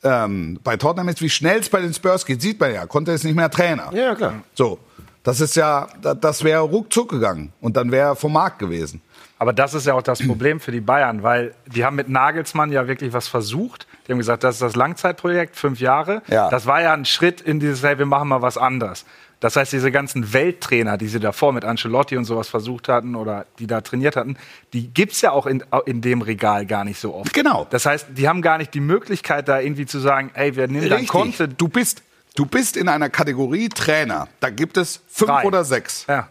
[0.03, 3.11] ähm, bei Tottenham ist, wie schnell es bei den Spurs geht, sieht man ja, konnte
[3.11, 3.91] jetzt nicht mehr Trainer.
[3.93, 4.35] Ja, klar.
[4.55, 4.79] So,
[5.25, 9.03] das ist ja, da- das wäre ruckzuck gegangen und dann wäre er vom Markt gewesen.
[9.39, 12.73] Aber das ist ja auch das Problem für die Bayern, weil die haben mit Nagelsmann
[12.73, 13.87] ja wirklich was versucht.
[14.07, 16.23] Die haben gesagt, das ist das Langzeitprojekt, fünf Jahre.
[16.29, 16.49] Ja.
[16.49, 19.05] Das war ja ein Schritt in dieses, hey, wir machen mal was anderes.
[19.41, 23.47] Das heißt, diese ganzen Welttrainer, die sie davor mit Ancelotti und sowas versucht hatten oder
[23.59, 24.39] die da trainiert hatten,
[24.73, 27.35] die gibt's ja auch in, in dem Regal gar nicht so oft.
[27.35, 27.67] Genau.
[27.69, 30.89] Das heißt, die haben gar nicht die Möglichkeit, da irgendwie zu sagen, hey, wir nehmen
[30.89, 31.49] dann Konte.
[31.49, 32.03] Du bist,
[32.35, 34.29] du bist in einer Kategorie Trainer.
[34.41, 35.45] Da gibt es fünf Drei.
[35.45, 36.07] oder sechs.
[36.09, 36.29] Ja.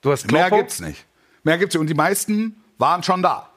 [0.00, 0.62] Du hast Mehr Kloppo.
[0.62, 1.06] gibt's nicht.
[1.44, 1.80] Mehr gibt's nicht.
[1.80, 3.48] Und die meisten waren schon da.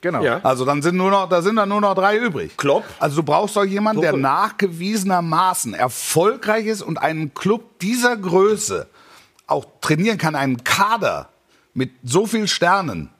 [0.00, 0.22] Genau.
[0.22, 0.40] Ja.
[0.42, 2.56] Also dann sind nur noch, da sind dann nur noch drei übrig.
[2.56, 2.84] Klopp.
[2.98, 4.22] Also du brauchst doch jemanden, der Tuchel.
[4.22, 8.88] nachgewiesenermaßen erfolgreich ist und einen Club dieser Größe
[9.46, 11.28] auch trainieren kann, einen Kader
[11.74, 13.10] mit so viel Sternen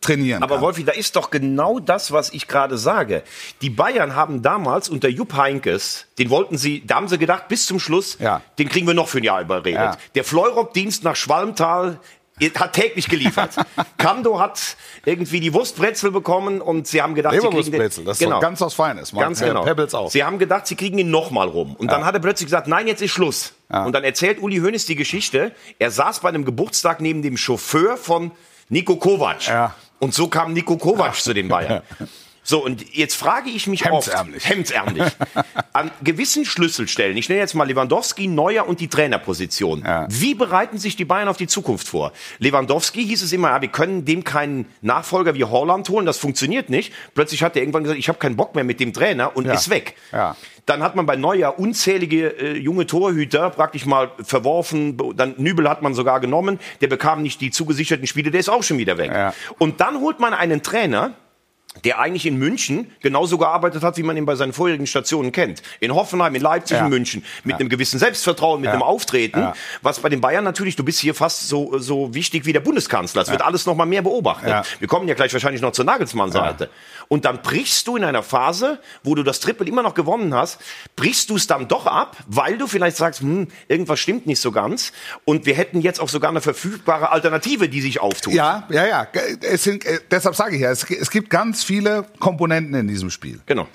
[0.00, 0.62] trainieren Aber kann.
[0.64, 3.22] Wolfi, da ist doch genau das, was ich gerade sage.
[3.60, 7.66] Die Bayern haben damals unter Jupp Heinkes, den wollten sie, da haben sie gedacht, bis
[7.66, 8.40] zum Schluss, Ja.
[8.58, 9.78] den kriegen wir noch für ein Jahr überredet.
[9.80, 9.96] Ja.
[10.14, 11.98] Der Fleurop-Dienst nach Schwalmtal
[12.40, 13.56] hat täglich geliefert.
[13.98, 18.22] Kando hat irgendwie die Wurstbrezel bekommen und sie haben gedacht, sie kriegen den, das ist
[18.22, 19.12] doch ganz was Feines.
[19.12, 19.64] Ganz genau.
[19.64, 20.10] Pebbles auch.
[20.10, 21.74] Sie haben gedacht, sie kriegen ihn nochmal rum.
[21.76, 23.52] Und dann hat er plötzlich gesagt, nein, jetzt ist Schluss.
[23.68, 25.52] Und dann erzählt Uli Hoeneß die Geschichte.
[25.78, 28.32] Er saß bei einem Geburtstag neben dem Chauffeur von
[28.68, 29.46] Nico Kovac.
[29.46, 29.74] Ja.
[30.00, 31.82] Und so kam Nico Kovac zu den Bayern.
[32.42, 34.36] So, und jetzt frage ich mich Hemdsärmlich.
[34.36, 35.04] oft, hemdsärmlich,
[35.72, 39.82] an gewissen Schlüsselstellen, ich nenne jetzt mal Lewandowski, Neuer und die Trainerposition.
[39.84, 40.06] Ja.
[40.08, 42.12] Wie bereiten sich die Bayern auf die Zukunft vor?
[42.38, 46.70] Lewandowski hieß es immer, ja, wir können dem keinen Nachfolger wie Holland holen, das funktioniert
[46.70, 46.92] nicht.
[47.14, 49.52] Plötzlich hat er irgendwann gesagt, ich habe keinen Bock mehr mit dem Trainer und Ja.
[49.54, 49.94] ist weg.
[50.12, 50.34] Ja.
[50.66, 54.96] Dann hat man bei Neuer unzählige äh, junge Torhüter praktisch mal verworfen.
[55.16, 56.60] Dann Nübel hat man sogar genommen.
[56.80, 59.10] Der bekam nicht die zugesicherten Spiele, der ist auch schon wieder weg.
[59.12, 59.34] Ja.
[59.58, 61.14] Und dann holt man einen Trainer,
[61.84, 65.62] der eigentlich in München genauso gearbeitet hat, wie man ihn bei seinen vorherigen Stationen kennt.
[65.78, 66.84] In Hoffenheim, in Leipzig, Ja.
[66.84, 67.24] in München.
[67.44, 69.38] Mit einem gewissen Selbstvertrauen, mit einem Auftreten.
[69.38, 69.54] Ja.
[69.80, 73.22] Was bei den Bayern natürlich, du bist hier fast so, so wichtig wie der Bundeskanzler.
[73.22, 74.48] Es wird alles noch mal mehr beobachtet.
[74.50, 74.62] Ja.
[74.80, 76.70] Wir kommen ja gleich wahrscheinlich noch zur Nagelsmann-Seite.
[77.08, 80.60] Und dann brichst du in einer Phase, wo du das Triple immer noch gewonnen hast,
[80.96, 84.52] brichst du es dann doch ab, weil du vielleicht sagst, hm, irgendwas stimmt nicht so
[84.52, 84.92] ganz.
[85.24, 88.34] Und wir hätten jetzt auch sogar eine verfügbare Alternative, die sich auftut.
[88.34, 89.06] Ja, ja, ja.
[89.42, 93.10] Es sind, äh, deshalb sage ich ja, es, es gibt ganz viele Komponenten in diesem
[93.10, 93.40] Spiel.
[93.46, 93.66] Genau.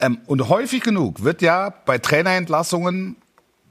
[0.00, 3.16] Ähm, und häufig genug wird ja bei Trainerentlassungen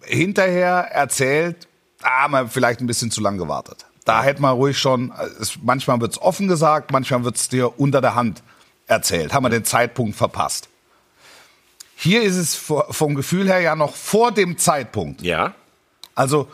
[0.02, 1.68] hinterher erzählt,
[2.02, 3.86] ah, man vielleicht ein bisschen zu lang gewartet.
[4.06, 7.50] Da hätte man ruhig schon, äh, es, manchmal wird es offen gesagt, manchmal wird es
[7.50, 8.44] dir unter der Hand
[8.88, 9.34] erzählt.
[9.34, 10.70] Haben wir den Zeitpunkt verpasst.
[11.96, 15.22] Hier ist es vom Gefühl her ja noch vor dem Zeitpunkt.
[15.22, 15.54] Ja.
[16.16, 16.50] Also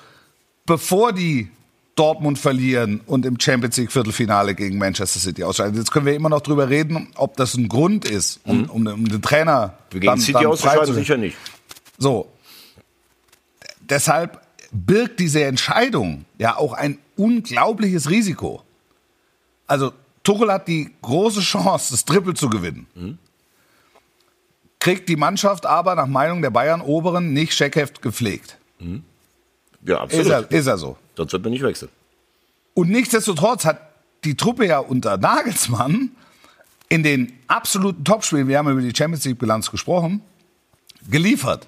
[0.65, 1.49] bevor die
[1.99, 5.75] Dortmund verlieren und im Champions League Viertelfinale gegen Manchester City ausscheiden.
[5.75, 9.05] Jetzt können wir immer noch drüber reden, ob das ein Grund ist, um, um, um
[9.05, 11.03] den Trainer gegen City auszuscheiden, freizusetzen.
[11.03, 11.37] sicher nicht.
[11.97, 12.31] So.
[13.81, 18.63] Deshalb birgt diese Entscheidung ja auch ein unglaubliches Risiko.
[19.67, 19.91] Also
[20.23, 23.19] Tuchel hat die große Chance, das Triple zu gewinnen.
[24.79, 28.57] Kriegt die Mannschaft aber nach Meinung der Bayern Oberen nicht Scheckheft gepflegt.
[29.83, 30.25] Ja, absolut.
[30.25, 30.95] Ist er, ist er so.
[31.19, 31.91] Sonst wird man nicht wechseln.
[32.73, 33.81] Und nichtsdestotrotz hat
[34.23, 36.11] die Truppe ja unter Nagelsmann
[36.87, 40.21] in den absoluten Topspielen, wir haben über die Champions League Bilanz gesprochen,
[41.09, 41.67] geliefert.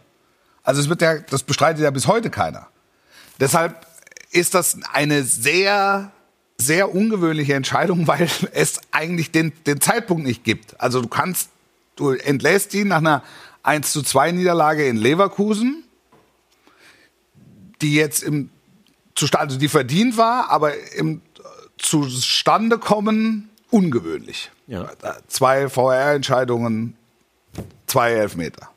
[0.64, 2.68] Also es wird ja, das bestreitet ja bis heute keiner.
[3.42, 3.86] Deshalb
[4.32, 6.14] ist das eine sehr,
[6.58, 10.80] sehr ungewöhnliche Entscheidung, weil es eigentlich den, den Zeitpunkt nicht gibt.
[10.80, 11.50] Also du kannst,
[11.98, 13.22] du entlässt ihn nach einer
[13.64, 15.84] 1 zu 2 Niederlage in Leverkusen,
[17.82, 18.50] die jetzt im
[19.22, 21.22] Zustand, also die verdient war, aber im
[21.78, 24.50] zustande kommen ungewöhnlich.
[24.66, 24.90] Ja.
[25.28, 26.96] Zwei VR-Entscheidungen,
[27.86, 28.72] zwei Elfmeter.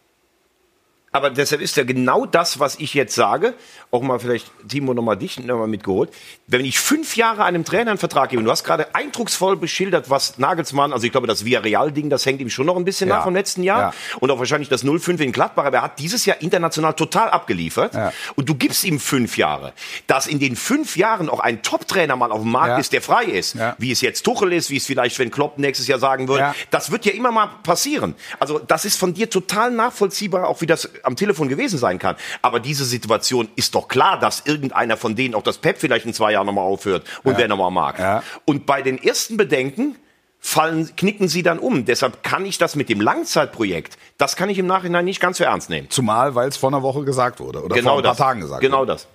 [1.14, 3.54] Aber deshalb ist ja genau das, was ich jetzt sage,
[3.92, 6.10] auch mal vielleicht, Timo, nochmal dich nochmal mitgeholt.
[6.48, 10.10] Wenn ich fünf Jahre einem Trainer einen Vertrag gebe, und du hast gerade eindrucksvoll beschildert,
[10.10, 13.18] was Nagelsmann, also ich glaube, das Villarreal-Ding, das hängt ihm schon noch ein bisschen Ja.
[13.18, 13.80] nach vom letzten Jahr.
[13.80, 13.94] Ja.
[14.18, 17.94] Und auch wahrscheinlich das 0-5 in Gladbach, aber er hat dieses Jahr international total abgeliefert.
[17.94, 18.12] Ja.
[18.34, 19.72] Und du gibst ihm fünf Jahre.
[20.08, 23.26] Dass in den fünf Jahren auch ein Top-Trainer mal auf dem Markt ist, der frei
[23.26, 26.52] ist, wie es jetzt Tuchel ist, wie es vielleicht, wenn Klopp nächstes Jahr sagen würde,
[26.72, 28.16] das wird ja immer mal passieren.
[28.40, 32.16] Also das ist von dir total nachvollziehbar, auch wie das am Telefon gewesen sein kann.
[32.42, 36.14] Aber diese Situation ist doch klar, dass irgendeiner von denen, auch das Pep vielleicht in
[36.14, 37.98] zwei Jahren nochmal aufhört und wer nochmal mag.
[37.98, 38.22] Ja.
[38.44, 39.96] Und bei den ersten Bedenken
[40.40, 41.86] fallen, knicken sie dann um.
[41.86, 45.44] Deshalb kann ich das mit dem Langzeitprojekt, das kann ich im Nachhinein nicht ganz so
[45.44, 45.88] ernst nehmen.
[45.88, 48.18] Zumal, weil es vor einer Woche gesagt wurde oder genau vor ein paar das.
[48.18, 48.92] Tagen gesagt genau wurde.
[48.92, 49.08] das.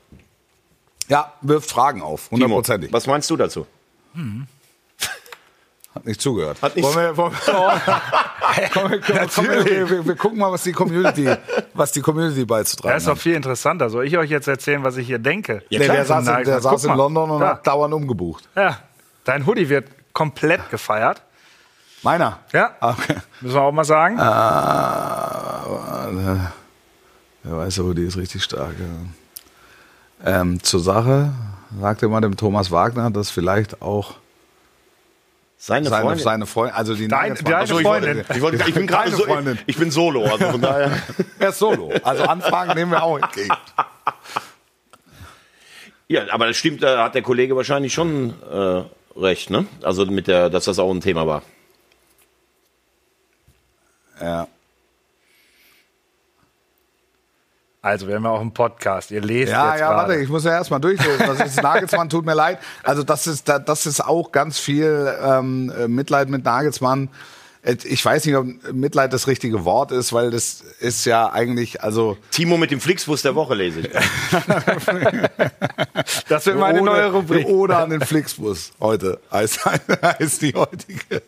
[1.07, 2.91] Ja, wirft Fragen auf, hundertprozentig.
[2.91, 3.67] was meinst du dazu?
[5.99, 6.61] Hat nicht zugehört.
[6.61, 7.39] Hat nicht- wollen wir, wollen wir,
[8.73, 11.29] komm, komm, komm, wir, wir, wir gucken mal, was die Community,
[11.73, 13.21] was die Community beizutragen Das ist doch hat.
[13.21, 13.89] viel interessanter.
[13.89, 15.61] Soll ich euch jetzt erzählen, was ich hier denke?
[15.69, 16.95] Nee, der saß, in- der saß in.
[16.95, 17.49] London und Da.
[17.49, 18.47] hat dauernd umgebucht.
[18.55, 18.77] Ja,
[19.25, 21.21] dein Hoodie wird komplett gefeiert.
[22.01, 22.39] Meiner?
[22.53, 23.15] Ja, Okay.
[23.41, 24.17] müssen wir auch mal sagen.
[24.19, 26.09] Ah,
[27.43, 28.75] der weiße Hoodie ist richtig stark.
[30.23, 30.41] Ja.
[30.41, 31.31] Ähm, zur Sache
[31.79, 34.15] sagte mal dem Thomas Wagner, dass vielleicht auch
[35.61, 36.23] Seine, seine, Freundin.
[36.23, 38.15] seine Freundin, also die Dein- deine Ach so, ich Freundin.
[38.17, 39.59] wollte- ich, wollte, ich bin gerade so, Freundin.
[39.65, 40.89] ich bin Solo, also von daher.
[41.39, 41.91] Er ist Solo.
[42.01, 43.53] Also Anfragen nehmen wir auch entgegen.
[46.11, 48.81] Ja, aber das stimmt, da hat der Kollege wahrscheinlich schon äh,
[49.19, 49.67] recht, ne?
[49.83, 51.43] Also mit der, dass das auch ein Thema war.
[54.19, 54.47] Ja.
[57.81, 59.09] Also, wir haben ja auch einen Podcast.
[59.11, 60.09] Ihr lest Ja, jetzt ja, gerade.
[60.09, 61.25] warte, ich muss ja erstmal durchlesen.
[61.25, 62.59] Das ist Nagelsmann, tut mir leid.
[62.83, 67.09] Also das ist, da- das ist auch ganz viel ähm, äh, Mitleid mit Nagelsmann.
[67.83, 72.15] Ich weiß nicht, ob Mitleid das richtige Wort ist, weil das ist ja eigentlich, also
[72.31, 73.89] Timo mit dem Flixbus der Woche lese ich.
[76.29, 77.47] Das wird meine neue Rubrik.
[77.47, 79.65] Ode an den Flixbus heute heißt,
[80.19, 81.21] heißt, die heutige,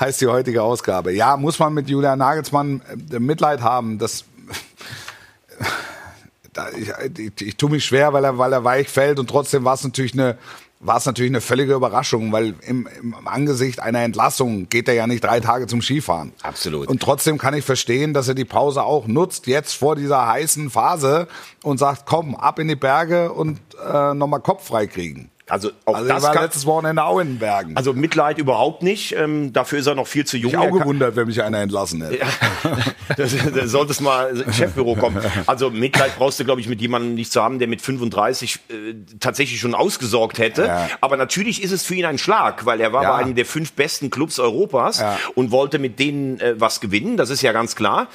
[0.00, 1.12] heißt die heutige Ausgabe.
[1.12, 2.82] Ja, muss man mit Julian Nagelsmann
[3.12, 3.98] äh, Mitleid haben.
[3.98, 4.54] Das, da,
[6.78, 9.74] ich, ich, ich tue mich schwer, weil er, weil er weich fällt und trotzdem war
[9.74, 10.38] es natürlich eine
[10.80, 15.06] war es natürlich eine völlige Überraschung, weil im, im Angesicht einer Entlassung geht er ja
[15.06, 16.32] nicht drei Tage zum Skifahren.
[16.42, 16.88] Absolut.
[16.88, 20.70] Und trotzdem kann ich verstehen, dass er die Pause auch nutzt, jetzt vor dieser heißen
[20.70, 21.26] Phase
[21.64, 25.30] und sagt, komm, ab in die Berge und äh, nochmal Kopf frei kriegen.
[25.48, 27.76] Also auch Also er das war kann, letztes Wochenende auch in den Bergen.
[27.76, 29.14] also Mitleid überhaupt nicht.
[29.16, 30.50] Ähm, dafür ist er noch viel zu jung.
[30.50, 32.18] ich auch gewundert, wenn mich einer entlassen hätte.
[33.16, 35.20] das, das solltest mal ins Chefbüro kommen.
[35.46, 38.94] Also Mitleid brauchst du, glaube ich, mit jemandem nicht zu haben, der mit 35 äh,
[39.20, 40.66] tatsächlich schon ausgesorgt hätte.
[40.66, 40.88] Ja.
[41.00, 43.12] Aber natürlich ist es für ihn ein Schlag, weil er war Ja.
[43.12, 45.18] bei einem der fünf besten Clubs Europas Ja.
[45.34, 47.16] und wollte mit denen äh, was gewinnen.
[47.16, 48.08] Das ist ja ganz klar.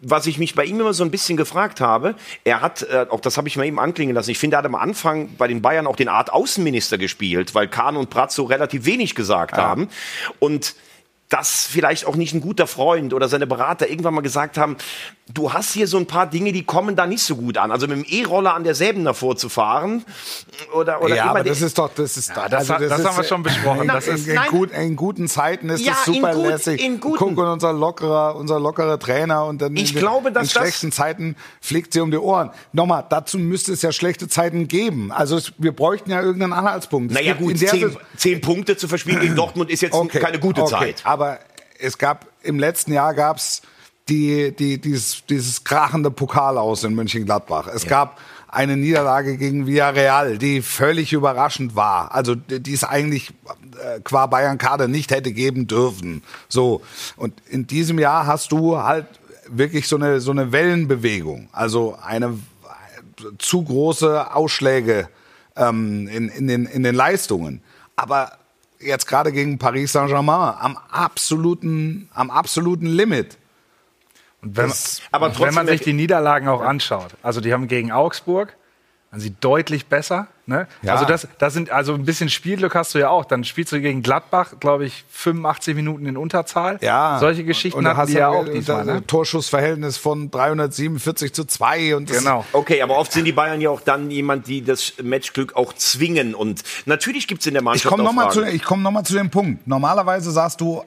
[0.00, 3.20] Was ich mich bei ihm immer so ein bisschen gefragt habe, er hat, äh, auch
[3.20, 5.62] das habe ich mal eben anklingen lassen, ich finde, er hat am Anfang bei den
[5.62, 9.88] Bayern auch den Art Außenminister gespielt, weil Kahn und Brazzo relativ wenig gesagt haben.
[10.38, 10.74] Und
[11.28, 14.76] dass vielleicht auch nicht ein guter Freund oder seine Berater irgendwann mal gesagt haben,
[15.32, 17.70] du hast hier so ein paar Dinge, die kommen da nicht so gut an.
[17.70, 20.04] Also mit dem E-Roller an der Säbener vorzufahren
[20.74, 23.24] oder, oder ja, aber das ist doch, das ist, also das hat- das haben wir
[23.24, 23.82] schon besprochen.
[23.82, 24.48] In, Das in, ist- in, Nein.
[24.50, 26.84] gut, in guten Zeiten ist Ja, das in super gut- lässig.
[26.84, 30.48] in guten- Guck, und unser lockerer, unser lockerer Trainer und dann Ich in, glaube, dass
[30.48, 32.50] in das- schlechten Zeiten fliegt sie um die Ohren.
[32.72, 35.12] Nochmal, dazu müsste es ja schlechte Zeiten geben.
[35.12, 37.12] Also es, wir bräuchten ja irgendeinen Anhaltspunkt.
[37.12, 40.70] Naja gut, in zehn, zehn Punkte zu verspielen gegen Dortmund ist jetzt keine gute okay.
[40.70, 41.00] Zeit.
[41.04, 41.38] Aber
[41.78, 43.62] es gab im letzten Jahr gab's
[44.08, 47.68] die, die, dieses, dieses krachende Pokal aus in Mönchengladbach.
[47.68, 52.14] Es gab eine Niederlage gegen Villarreal, die völlig überraschend war.
[52.14, 53.30] Also die es eigentlich
[53.82, 56.22] äh, qua Bayern Kader nicht hätte geben dürfen.
[56.48, 56.82] So
[57.16, 59.06] und in diesem Jahr hast du halt
[59.48, 62.38] wirklich so eine so eine Wellenbewegung, also eine
[63.38, 65.08] zu große Ausschläge
[65.56, 67.62] ähm, in, in, den, in den Leistungen.
[67.96, 68.32] Aber
[68.80, 73.38] jetzt gerade gegen Paris Saint-Germain am absoluten, am absoluten Limit.
[74.42, 77.52] Und wenn, Das- aber und wenn trotzdem man sich die Niederlagen auch anschaut, also die
[77.52, 78.56] haben gegen Augsburg,
[79.10, 80.26] waren sie deutlich besser.
[80.46, 80.66] Ne?
[80.80, 80.94] Ja.
[80.94, 83.24] Also das, das sind also ein bisschen Spielglück hast du ja auch.
[83.26, 86.78] Dann spielst du gegen Gladbach, glaube ich, 85 Minuten in Unterzahl.
[86.80, 87.18] Ja.
[87.20, 88.84] Solche Geschichten und du hatten hast die ja dann auch diesmal.
[88.86, 89.06] das Ne?
[89.06, 92.44] Torschussverhältnis von 347 zu 2 und Genau.
[92.52, 96.34] Okay, aber oft sind die Bayern ja auch dann jemand, die das Matchglück auch zwingen.
[96.34, 99.04] Und natürlich gibt's in der Ich Mannschaft komme auch nochmal zu, ich komm noch mal
[99.04, 99.66] zu dem Punkt.
[99.68, 100.82] Normalerweise sagst du,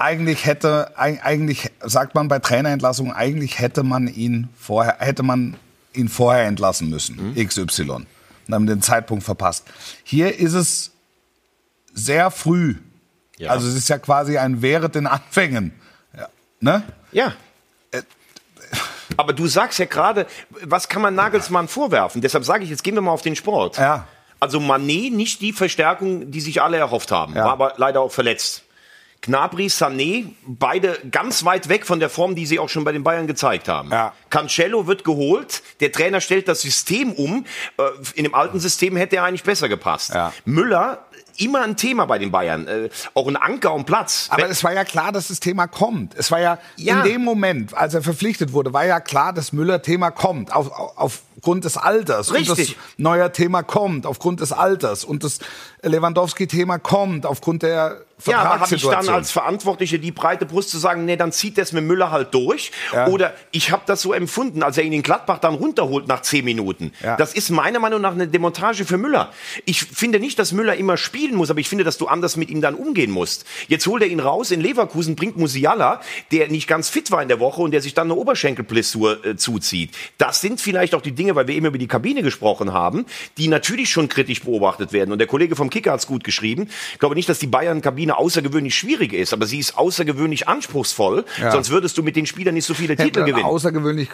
[0.00, 5.56] eigentlich hätte, eig- eigentlich sagt man bei Trainerentlassungen, eigentlich hätte man ihn vorher, hätte man
[5.92, 7.46] ihn vorher entlassen müssen, Mhm.
[7.46, 7.90] XY.
[7.90, 8.06] Und
[8.54, 9.66] haben den Zeitpunkt verpasst.
[10.02, 10.90] Hier ist es
[11.92, 12.76] sehr früh.
[13.36, 13.50] Ja.
[13.50, 15.72] Also es ist ja quasi ein während den Anfängen.
[16.16, 16.28] Ja.
[16.60, 16.82] Ne?
[17.12, 17.32] Ja.
[19.16, 20.26] Aber du sagst ja gerade,
[20.62, 22.20] was kann man Nagelsmann vorwerfen?
[22.22, 23.76] Deshalb sage ich, jetzt gehen wir mal auf den Sport.
[23.78, 24.06] Ja.
[24.38, 27.44] Also Manet nicht die Verstärkung, die sich alle erhofft haben, Ja.
[27.44, 28.62] war aber leider auch verletzt.
[29.22, 33.02] Gnabry, Sané, beide ganz weit weg von der Form, die sie auch schon bei den
[33.02, 33.90] Bayern gezeigt haben.
[33.90, 34.14] Ja.
[34.30, 37.44] Cancelo wird geholt, der Trainer stellt das System um.
[37.76, 37.82] Äh,
[38.14, 40.14] In dem alten System hätte er eigentlich besser gepasst.
[40.14, 40.32] Ja.
[40.44, 41.04] Müller,
[41.36, 42.66] immer ein Thema bei den Bayern.
[42.68, 44.28] Äh, Auch ein Anker und Platz.
[44.30, 46.14] Aber es war ja klar, dass das Thema kommt.
[46.14, 47.02] Es war ja, Ja.
[47.02, 50.52] in dem Moment, als er verpflichtet wurde, war ja klar, das Müller-Thema kommt.
[50.52, 52.28] Auf, auf, aufgrund des Alters.
[52.28, 52.76] Und Richtig.
[52.76, 55.04] das neue Thema kommt aufgrund des Alters.
[55.04, 55.38] Und das
[55.82, 60.76] Lewandowski-Thema kommt aufgrund der Ja, aber habe ich dann als Verantwortliche die breite Brust zu
[60.78, 62.70] sagen, nee, dann zieht das mit Müller halt durch.
[62.92, 63.06] Ja.
[63.06, 66.44] Oder ich habe das so empfunden, als er ihn in Gladbach dann runterholt nach zehn
[66.44, 66.92] Minuten.
[67.02, 67.16] Ja.
[67.16, 69.32] Das ist meiner Meinung nach eine Demontage für Müller.
[69.64, 72.50] Ich finde nicht, dass Müller immer spielen muss, aber ich finde, dass du anders mit
[72.50, 73.44] ihm dann umgehen musst.
[73.68, 76.00] Jetzt holt er ihn raus in Leverkusen, bringt Musiala,
[76.32, 79.36] der nicht ganz fit war in der Woche und der sich dann eine Oberschenkelblessur äh,
[79.36, 79.90] zuzieht.
[80.18, 83.06] Das sind vielleicht auch die Dinge, weil wir eben über die Kabine gesprochen haben,
[83.38, 85.12] die natürlich schon kritisch beobachtet werden.
[85.12, 86.68] Und der Kollege vom Kicker hat es gut geschrieben.
[86.92, 91.24] Ich glaube nicht, dass die Bayern-Kabine außergewöhnlich schwierig ist, aber sie ist außergewöhnlich anspruchsvoll.
[91.40, 91.52] Ja.
[91.52, 93.44] Sonst würdest du mit den Spielern nicht so viele Titel gewinnen.
[93.44, 94.09] Außergewöhnlich,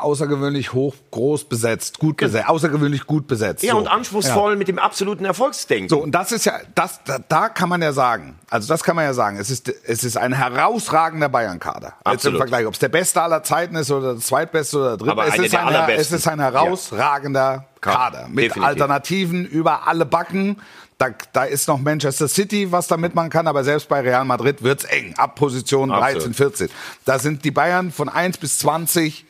[0.00, 3.62] außergewöhnlich hoch, groß besetzt, gut besetzt, außergewöhnlich gut besetzt.
[3.62, 3.78] ja, so.
[3.78, 5.88] und anspruchsvoll mit dem absoluten Erfolgsdenken.
[5.88, 8.96] So, und das ist ja, das, da, da kann man ja sagen, also das kann
[8.96, 11.94] man ja sagen, es ist, es ist ein herausragender Bayern-Kader.
[12.10, 12.36] Jetzt im.
[12.36, 15.26] Vergleich, ob es der beste aller Zeiten ist oder der zweitbeste oder der dritte, Aber
[15.26, 18.64] es, ist ein, es ist ein herausragender Kader mit definitiv.
[18.64, 20.60] Alternativen über alle Backen.
[20.98, 24.62] Da, da ist noch Manchester City, was da mitmachen kann, aber selbst bei Real Madrid
[24.62, 26.22] wird's eng, ab Position Absolut.
[26.22, 26.68] 13, 14.
[27.04, 29.26] Da sind die Bayern von 1 bis 20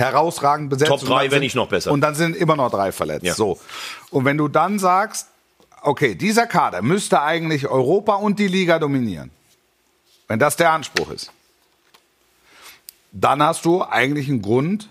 [0.00, 0.90] herausragend besetzt.
[0.90, 1.92] Top drei, wenn nicht noch besser.
[1.92, 3.24] Und dann sind immer noch drei verletzt.
[3.24, 3.34] Ja.
[3.34, 3.58] So.
[4.10, 5.28] Und wenn du dann sagst,
[5.82, 9.30] okay, dieser Kader müsste eigentlich Europa und die Liga dominieren,
[10.28, 11.30] wenn das der Anspruch ist,
[13.12, 14.88] dann hast du eigentlich einen Grund,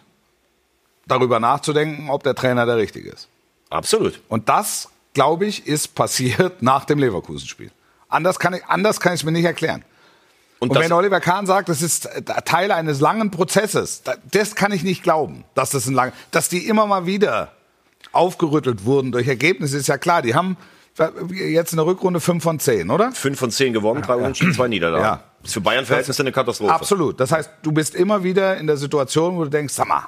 [1.09, 3.27] darüber nachzudenken, ob der Trainer der richtige ist.
[3.69, 4.21] Absolut.
[4.29, 7.71] Und das, glaube ich, ist passiert nach dem Leverkusen-Spiel.
[8.07, 9.83] Anders kann ich es mir nicht erklären.
[10.59, 14.55] Und, Und wenn Oliver Kahn sagt, das ist äh, Teil eines langen Prozesses, da- das
[14.55, 17.53] kann ich nicht glauben, dass das ein lang, dass die immer mal wieder
[18.11, 20.21] aufgerüttelt wurden durch Ergebnisse, ist ja klar.
[20.21, 20.57] Die haben
[21.33, 23.13] jetzt in der Rückrunde 5 von 10, oder?
[23.13, 25.03] fünf von zehn gewonnen, drei Unentschieden, zwei Niederlagen.
[25.05, 25.23] Ja.
[25.43, 26.73] Ist für Bayern-Verhältnisse eine Katastrophe.
[26.73, 27.19] Absolut.
[27.21, 30.07] Das heißt, du bist immer wieder in der Situation, wo du denkst, sag mal.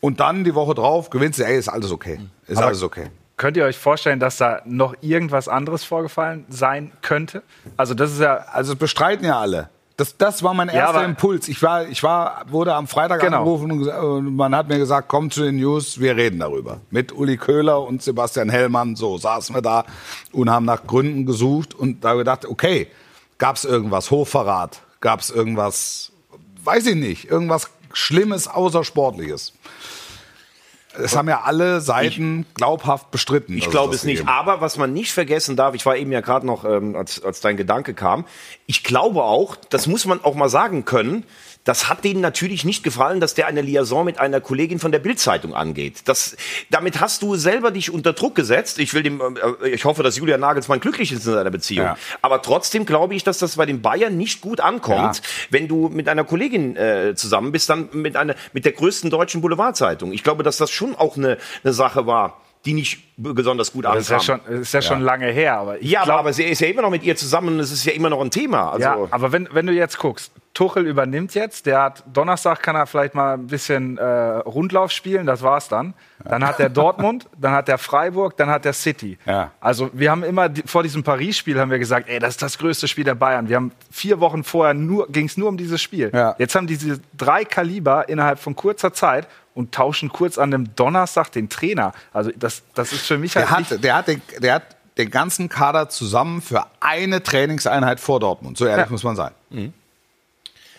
[0.00, 2.20] Und dann die Woche drauf gewinnst du, ey, ist alles okay.
[2.46, 3.06] Ist alles okay.
[3.38, 7.42] Könnt ihr euch vorstellen, dass da noch irgendwas anderes vorgefallen sein könnte?
[7.78, 9.70] Also das ist ja Also das bestreiten ja alle.
[9.96, 11.48] Das, das war mein erster aber- Impuls.
[11.48, 13.38] Ich war, ich war, wurde am Freitag Genau.
[13.38, 16.80] angerufen und man hat mir gesagt, komm zu den News, wir reden darüber.
[16.90, 19.84] Mit Uli Köhler und Sebastian Hellmann, so saßen wir da
[20.30, 22.86] und haben nach Gründen gesucht und da gedacht, okay,
[23.38, 26.12] gab es irgendwas, Hochverrat, gab es irgendwas,
[26.62, 29.52] weiß ich nicht, irgendwas Schlimmes, Außersportliches.
[30.96, 33.56] Das haben ja alle Seiten glaubhaft bestritten.
[33.56, 34.18] Ich glaube es nicht.
[34.18, 34.28] gegeben.
[34.28, 37.40] Aber was man nicht vergessen darf, ich war eben ja gerade noch, ähm, als, als
[37.40, 38.24] dein Gedanke kam,
[38.66, 41.24] ich glaube auch, das muss man auch mal sagen können,
[41.68, 45.00] das hat denen natürlich nicht gefallen, dass der eine Liaison mit einer Kollegin von der
[45.00, 45.96] Bildzeitung angeht.
[46.06, 46.34] Das,
[46.70, 48.78] damit hast du selber dich unter Druck gesetzt.
[48.78, 49.20] Ich will dem,
[49.62, 51.84] äh, ich hoffe, dass Julian Nagelsmann glücklich ist in seiner Beziehung.
[51.86, 51.96] Ja.
[52.22, 55.22] Aber trotzdem glaube ich, dass das bei den Bayern nicht gut ankommt, Ja.
[55.50, 59.42] wenn du mit einer Kollegin äh, zusammen bist, dann mit einer, mit der größten deutschen
[59.42, 60.12] Boulevardzeitung.
[60.12, 63.98] Ich glaube, dass das schon auch eine, eine Sache war, die nicht besonders gut das
[63.98, 64.40] ist ja ankam.
[64.46, 65.58] schon, das ist ja schon lange her.
[65.58, 67.84] Aber Ja, glaub- aber sie ist ja immer noch mit ihr zusammen und es ist
[67.84, 68.70] ja immer noch ein Thema.
[68.72, 72.74] Also, ja, aber wenn, wenn du jetzt guckst, Tuchel übernimmt jetzt, der hat Donnerstag kann
[72.74, 75.94] er vielleicht mal ein bisschen äh, Rundlauf spielen, das war's dann.
[76.24, 79.18] Dann hat der Dortmund, dann hat der Freiburg, dann hat der City.
[79.24, 79.52] Ja.
[79.60, 82.88] Also wir haben immer vor diesem Paris-Spiel haben wir gesagt, ey, das ist das größte
[82.88, 83.48] Spiel der Bayern.
[83.48, 86.10] Wir haben vier Wochen vorher nur ging es nur um dieses Spiel.
[86.12, 86.34] Ja.
[86.38, 91.30] Jetzt haben diese drei Kaliber innerhalb von kurzer Zeit und tauschen kurz an dem Donnerstag
[91.30, 91.92] den Trainer.
[92.12, 94.64] Also das, das ist für mich halt Der nicht hat, der hat, den, der hat
[94.98, 98.58] den ganzen Kader zusammen für eine Trainingseinheit vor Dortmund.
[98.58, 99.30] So ehrlich muss man sein.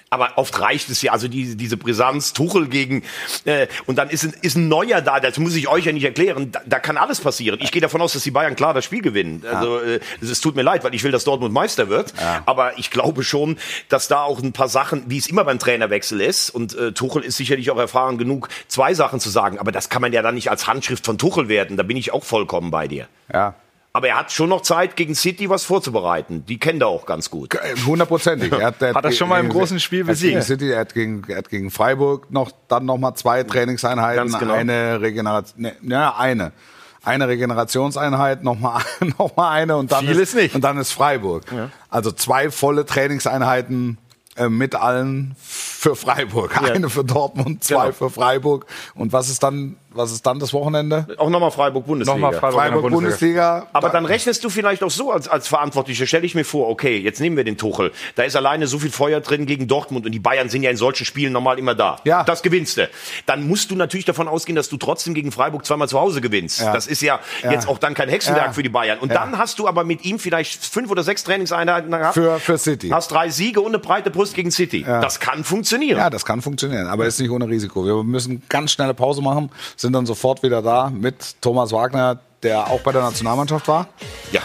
[0.10, 3.04] Aber oft reicht es ja, also diese, diese Brisanz, Tuchel gegen,
[3.46, 6.04] äh, und dann ist ein, ist ein Neuer da, das muss ich euch ja nicht
[6.04, 7.60] erklären, da, da kann alles passieren.
[7.62, 9.44] Ich gehe davon aus, dass die Bayern klar das Spiel gewinnen.
[9.52, 12.14] Also äh, es, tut mir leid, weil ich will, dass Dortmund Meister wird.
[12.46, 13.58] Aber ich glaube schon,
[13.88, 17.24] dass da auch ein paar Sachen, wie es immer beim Trainerwechsel ist, und äh, Tuchel
[17.24, 20.36] ist sicherlich auch erfahren genug, zwei Sachen zu sagen, aber das kann man ja dann
[20.36, 23.08] nicht als Handschrift von Tuchel werden, da bin ich auch vollkommen bei dir.
[23.32, 23.56] Ja.
[23.92, 26.46] Aber er hat schon noch Zeit, gegen City was vorzubereiten.
[26.46, 27.56] Die kennt er auch ganz gut.
[27.56, 28.52] Äh, Hundertprozentig.
[28.52, 30.44] Er hat, er Hat er schon mal im großen Spiel er hat gegen besiegt.
[30.44, 34.38] City, er hat gegen, er hat gegen Freiburg noch, dann noch mal zwei Trainingseinheiten, Ganz
[34.40, 34.54] genau.
[34.54, 36.52] eine Regeneration, ne, ja, eine.
[37.04, 38.82] Eine Regenerationseinheit, noch mal,
[39.18, 40.54] noch mal eine und dann, Viel ist, ist nicht.
[40.56, 41.46] und dann ist Freiburg.
[41.90, 43.98] Also zwei volle Trainingseinheiten
[44.36, 46.62] äh, mit allen für Freiburg.
[46.62, 47.92] Eine für Dortmund, zwei Genau.
[47.94, 48.66] für Freiburg.
[48.96, 51.06] Und was ist dann, was ist dann das Wochenende?
[51.18, 52.16] Auch nochmal Freiburg-Bundesliga.
[52.18, 53.68] Nochmal Freiburg, in der Freiburg Bundesliga.
[53.74, 56.70] Aber Da- dann rechnest du vielleicht auch so als, als Verantwortlicher, stelle ich mir vor,
[56.70, 57.92] okay, jetzt nehmen wir den Tuchel.
[58.16, 60.78] Da ist alleine so viel Feuer drin gegen Dortmund und die Bayern sind ja in
[60.78, 61.98] solchen Spielen normal immer da.
[62.06, 62.24] Ja.
[62.24, 62.90] Das gewinnst du.
[63.26, 66.62] Dann musst du natürlich davon ausgehen, dass du trotzdem gegen Freiburg zweimal zu Hause gewinnst.
[66.62, 66.74] Ja.
[66.74, 67.52] Das ist ja, Ja.
[67.52, 68.54] jetzt auch dann kein Hexenwerk Ja.
[68.54, 69.00] für die Bayern.
[69.00, 69.20] Und Ja.
[69.20, 72.14] dann hast du aber mit ihm vielleicht fünf oder sechs Trainingseinheiten gehabt.
[72.14, 72.90] Für, für City.
[72.90, 74.84] Hast drei Siege und eine breite Brust gegen City.
[74.84, 75.98] Das kann funktionieren.
[75.98, 77.84] Ja, das kann funktionieren, aber ist nicht ohne Risiko.
[77.86, 82.68] Wir müssen ganz schnelle Pause machen, sind dann sofort wieder da mit Thomas Wagner, der
[82.68, 83.88] auch bei der Nationalmannschaft war.
[84.32, 84.42] ja.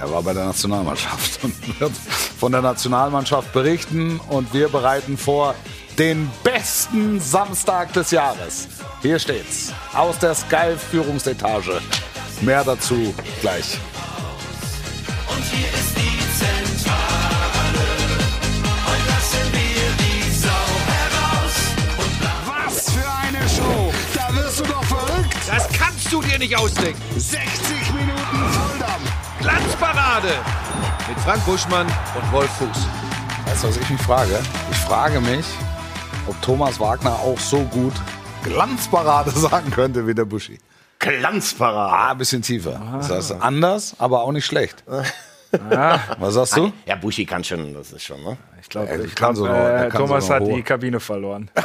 [0.00, 1.92] Er war bei der Nationalmannschaft und wird
[2.36, 5.54] von der Nationalmannschaft berichten und wir bereiten vor
[5.96, 8.66] den besten Samstag des Jahres.
[9.00, 9.72] Hier steht's.
[9.94, 11.80] Aus der Sky-Führungsetage.
[12.40, 13.78] Mehr dazu gleich.
[15.28, 15.91] Was
[25.52, 26.98] Das kannst du dir nicht ausdenken.
[27.14, 29.12] 60 Minuten Volldampf.
[29.38, 30.28] Glanzparade
[31.06, 32.86] mit Frank Buschmann und Wolf Fuß.
[33.44, 34.40] Weißt du, was ich mich frage?
[34.70, 35.44] Ich frage mich,
[36.26, 37.92] ob Thomas Wagner auch so gut
[38.44, 40.58] Glanzparade sagen könnte wie der Buschi.
[40.98, 41.92] Glanzparade.
[41.92, 42.80] Ah, ein bisschen tiefer.
[42.96, 44.82] Das heißt anders, aber auch nicht schlecht.
[46.18, 46.72] Was sagst du?
[46.86, 48.36] Ja, Buschi kann schon, das ist schon, ne?
[48.60, 50.54] Ich glaube, Er ich kann glaub, so noch- äh, so Thomas noch hat hoch.
[50.54, 51.50] die Kabine verloren.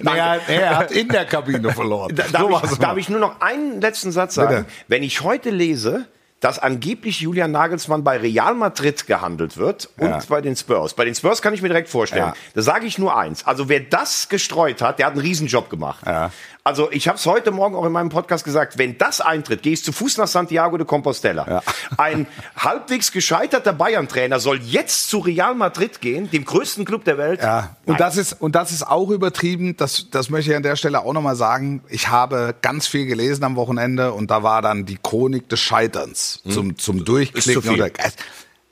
[0.00, 2.14] Nee, er, er hat in der Kabine verloren.
[2.14, 4.64] Da, So darf, war's ich, darf ich nur noch einen letzten Satz sagen?
[4.64, 4.66] Bitte.
[4.88, 6.06] Wenn ich heute lese,
[6.40, 10.20] dass angeblich Julian Nagelsmann bei Real Madrid gehandelt wird und Ja.
[10.28, 10.94] bei den Spurs.
[10.94, 12.26] Bei den Spurs kann ich mir direkt vorstellen.
[12.26, 12.34] Ja.
[12.54, 13.46] Da sage ich nur eins.
[13.46, 16.04] Also wer das gestreut hat, der hat einen Riesenjob gemacht.
[16.06, 16.30] Ja.
[16.64, 19.72] Also ich habe es heute Morgen auch in meinem Podcast gesagt, wenn das eintritt, gehe
[19.72, 21.44] ich zu Fuß nach Santiago de Compostela.
[21.48, 21.62] Ja.
[21.98, 27.42] Ein halbwegs gescheiterter Bayern-Trainer soll jetzt zu Real Madrid gehen, dem größten Club der Welt.
[27.42, 27.98] Ja, und Nein.
[27.98, 29.76] das ist und das ist auch übertrieben.
[29.76, 31.82] Das, das möchte ich an der Stelle auch nochmal sagen.
[31.88, 36.42] Ich habe ganz viel gelesen am Wochenende und da war dann die Chronik des Scheiterns
[36.48, 37.54] zum zum Durchklicken.
[37.54, 37.62] Hm.
[37.62, 37.78] zu viel.
[37.78, 37.88] Da-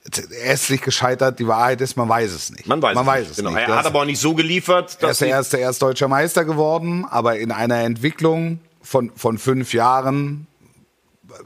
[0.05, 1.39] er ist nicht gescheitert.
[1.39, 2.67] Die Wahrheit ist, man weiß es nicht.
[2.67, 3.31] Man weiß, man es weiß nicht.
[3.31, 3.51] es genau.
[3.51, 3.69] nicht.
[3.69, 6.09] Er hat aber auch nicht so geliefert, Er dass ist der erste, er ist deutscher
[6.09, 10.47] Meister geworden, aber in einer Entwicklung von, von fünf Jahren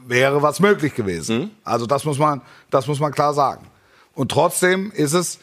[0.07, 1.39] wäre was möglich gewesen.
[1.39, 1.51] Mhm.
[1.65, 3.67] Also das muss man, das muss man klar sagen.
[4.15, 5.41] Und trotzdem ist es,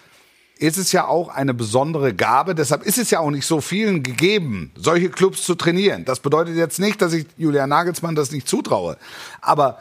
[0.58, 2.56] ist es ja auch eine besondere Gabe.
[2.56, 6.06] Deshalb ist es ja auch nicht so vielen gegeben, solche Clubs zu trainieren.
[6.06, 8.98] Das bedeutet jetzt nicht, dass ich Julian Nagelsmann das nicht zutraue.
[9.42, 9.80] Aber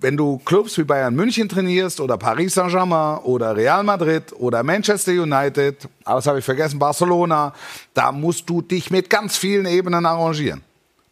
[0.00, 5.12] wenn du Clubs wie Bayern München trainierst oder Paris Saint-Germain oder Real Madrid oder Manchester
[5.12, 7.54] United, aber das habe ich vergessen, Barcelona,
[7.94, 10.62] da musst du dich mit ganz vielen Ebenen arrangieren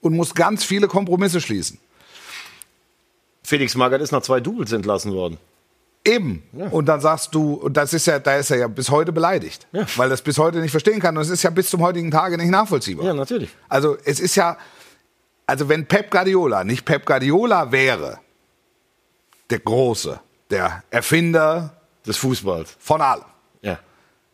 [0.00, 1.78] und musst ganz viele Kompromisse schließen.
[3.42, 5.38] Felix Magath ist nach zwei Doubles entlassen worden.
[6.06, 6.42] Eben.
[6.70, 9.66] Und dann sagst du, und das ist ja, da ist er ja bis heute beleidigt,
[9.96, 11.16] weil das bis heute nicht verstehen kann.
[11.16, 13.14] Und es ist ja bis zum heutigen Tage nicht nachvollziehbar.
[13.14, 13.48] natürlich.
[13.70, 14.58] Also es ist ja,
[15.46, 18.18] also wenn Pep Guardiola nicht Pep Guardiola wäre,
[19.54, 20.18] der Große,
[20.50, 22.76] der Erfinder Des Fußballs.
[22.80, 23.24] von allem,
[23.62, 23.78] Ja.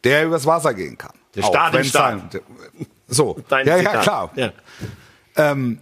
[0.02, 1.12] der übers Wasser gehen kann.
[1.34, 2.32] Der Staat im wenn's Staat.
[2.32, 2.40] sein-
[3.06, 4.02] So, Dein ja, ja, Zitat.
[4.02, 4.30] klar.
[4.36, 4.52] Ja.
[5.36, 5.78] Ähm,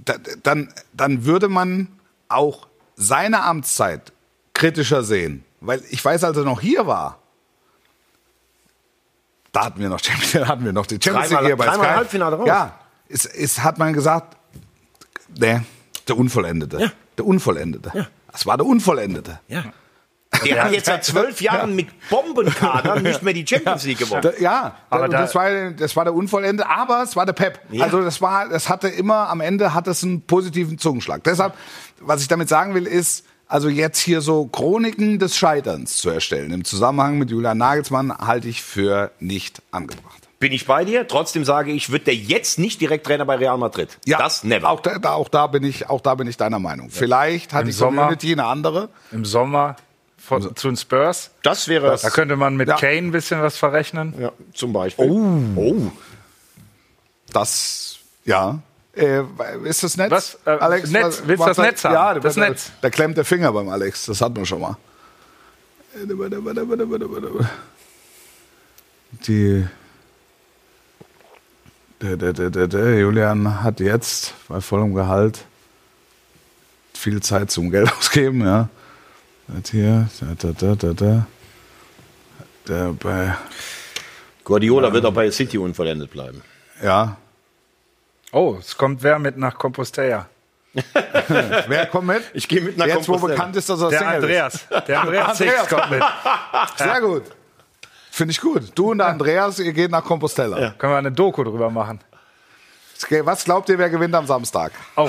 [0.00, 1.86] da, dann, dann würde man
[2.28, 2.66] auch
[2.96, 4.12] seine Amtszeit
[4.54, 5.44] kritischer sehen.
[5.60, 7.18] Weil ich weiß, als er noch hier war,
[9.52, 11.86] da hatten wir noch, Champions- da hatten wir noch die Champions League hier bei dreimal
[11.86, 11.94] Sky.
[11.96, 12.46] Halbfinale raus.
[12.48, 12.78] Ja,
[13.08, 14.36] es, es hat man gesagt,
[15.38, 15.60] nee,
[16.08, 16.92] der Unvollendete.
[17.18, 18.08] Der Unvollendete.
[18.32, 19.40] Das war der Unvollendete.
[19.48, 19.64] ja.
[20.44, 24.22] Der hat jetzt seit zwölf Jahren mit Bombenkadern nicht mehr die Champions League gewonnen.
[24.22, 27.32] Da, ja, Aber aber da- das, war, das war der Unvollendete, aber es war der
[27.32, 27.58] Pep.
[27.80, 31.24] Also das war, das hatte immer, am Ende hat es einen positiven Zungenschlag.
[31.24, 31.54] Deshalb,
[31.98, 36.52] was ich damit sagen will, ist, also jetzt hier so Chroniken des Scheiterns zu erstellen
[36.52, 40.19] im Zusammenhang mit Julian Nagelsmann halte ich für nicht angebracht.
[40.40, 41.06] Bin ich bei dir?
[41.06, 43.98] Trotzdem sage ich, wird der jetzt nicht direkt Trainer bei Real Madrid.
[44.06, 44.70] das never.
[44.70, 46.88] Auch da, auch da bin ich, auch da bin ich deiner Meinung.
[46.90, 48.88] Vielleicht hat Im die Sommer- Community eine andere.
[49.12, 49.76] Im Sommer
[50.16, 51.30] von, zu den Spurs.
[51.42, 52.76] das wäre Da könnte man mit Ja.
[52.76, 54.14] Kane ein bisschen was verrechnen.
[54.18, 55.10] ja, zum Beispiel.
[55.10, 55.92] Oh.
[57.34, 58.60] Das, ja.
[58.96, 59.22] Äh,
[59.64, 60.10] ist das Netz?
[60.10, 60.38] Was?
[60.46, 61.22] Äh, Netz.
[61.26, 61.92] Willst du das was- Netz haben?
[61.94, 62.72] Ja, Das da, Netz.
[62.80, 64.06] Da klemmt der Finger beim Alex.
[64.06, 64.78] Das hatten wir schon mal.
[69.26, 69.66] Die.
[72.02, 75.44] Der, der, der, der, der Julian hat jetzt bei vollem Gehalt
[76.94, 78.68] viel Zeit zum Geld ausgeben, ja.
[79.48, 81.26] Das hier, da, da, da, da, da.
[82.68, 83.34] Der bei,
[84.44, 86.42] Guardiola wird auch bei City unvollendet bleiben.
[86.82, 87.16] ja.
[88.32, 90.28] Oh, es kommt wer mit nach Compostela?
[91.66, 92.22] Wer kommt mit?
[92.32, 93.34] Ich gehe mit nach Jetzt, wo Compostela.
[93.34, 94.22] bekannt ist, dass er Der Single ist.
[94.22, 94.68] Andreas.
[94.86, 95.68] Der Andreas Andreas.
[95.68, 96.02] kommt mit.
[96.76, 97.22] Sehr gut.
[98.10, 98.72] Finde ich gut.
[98.74, 100.72] Du und der Andreas, ihr geht nach Compostela.
[100.78, 102.00] Können wir eine Doku drüber machen.
[103.22, 104.72] Was glaubt ihr, wer gewinnt am Samstag?
[104.96, 105.08] Oh,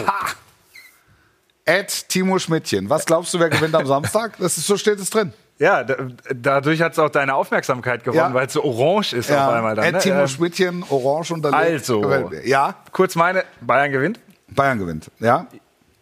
[1.65, 2.89] Ed Timo Schmidtchen.
[2.89, 4.37] Was glaubst du, wer gewinnt am Samstag?
[4.39, 5.33] Das ist, so steht es drin.
[5.59, 5.95] ja, da,
[6.33, 8.33] dadurch hat es auch deine Aufmerksamkeit gewonnen, Ja.
[8.33, 9.85] weil es so orange ist auf einmal dann.
[9.85, 9.99] Ed Ne?
[9.99, 11.53] Timo Ähm, Schmidtchen, orange und dann.
[11.53, 12.31] Also.
[12.43, 14.19] Ja, kurz meine, Bayern gewinnt.
[14.47, 15.11] Bayern gewinnt.
[15.19, 15.47] Ja.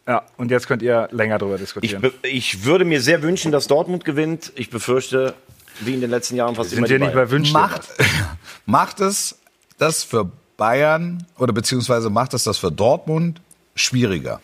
[0.08, 2.02] Ja, und jetzt könnt ihr länger drüber Ich, diskutieren.
[2.02, 4.52] be- ich würde mir sehr wünschen, dass Dortmund gewinnt.
[4.56, 5.36] Ich befürchte,
[5.82, 7.54] wie in den letzten Jahren fast immer Sind die wir nicht bei Wünschen?
[7.54, 7.88] Macht,
[8.66, 9.38] macht es
[9.78, 13.42] das für Bayern oder beziehungsweise macht es das für Dortmund
[13.76, 14.42] schwieriger?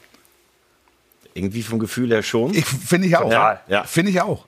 [1.34, 2.54] Irgendwie vom Gefühl her schon.
[2.54, 3.30] Ich finde ich auch.
[3.30, 3.84] Ja, ja.
[3.84, 4.46] Finde ich auch.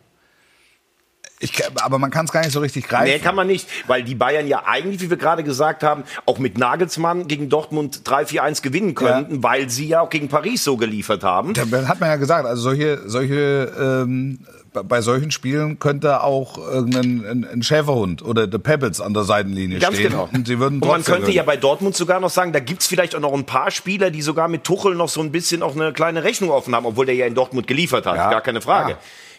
[1.40, 3.12] Ich, aber man kann es gar nicht so richtig greifen.
[3.12, 6.40] Nee, kann man nicht, weil die Bayern ja eigentlich, wie wir gerade gesagt haben, auch
[6.40, 11.24] mit Nagelsmann gegen Dortmund 3-4-1 gewinnen könnten, weil sie ja auch gegen Paris so geliefert
[11.24, 11.54] haben.
[11.54, 14.40] Da hat man ja gesagt, also solche, solche ähm,
[14.74, 19.78] bei- solchen Spielen könnte auch irgendein ein, ein Schäferhund oder The Pebbles an der Seitenlinie
[19.80, 20.10] Ganz stehen.
[20.12, 20.30] genau.
[20.34, 21.46] Und sie würden Und man könnte ja gewinnen.
[21.46, 24.48] bei Dortmund sogar noch sagen, da gibt's vielleicht auch noch ein paar Spieler, die sogar
[24.48, 27.28] mit Tuchel noch so ein bisschen auch eine kleine Rechnung offen haben, obwohl der ja
[27.28, 28.32] in Dortmund geliefert hat, Ja.
[28.32, 28.92] gar keine Frage.
[28.94, 28.98] Ja.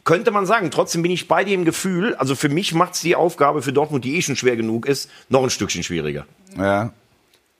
[0.08, 3.14] Könnte man sagen, trotzdem bin ich bei dir im Gefühl, also für mich macht's die
[3.14, 6.24] Aufgabe für Dortmund, die eh schon schwer genug ist, noch ein Stückchen schwieriger.
[6.56, 6.92] ja.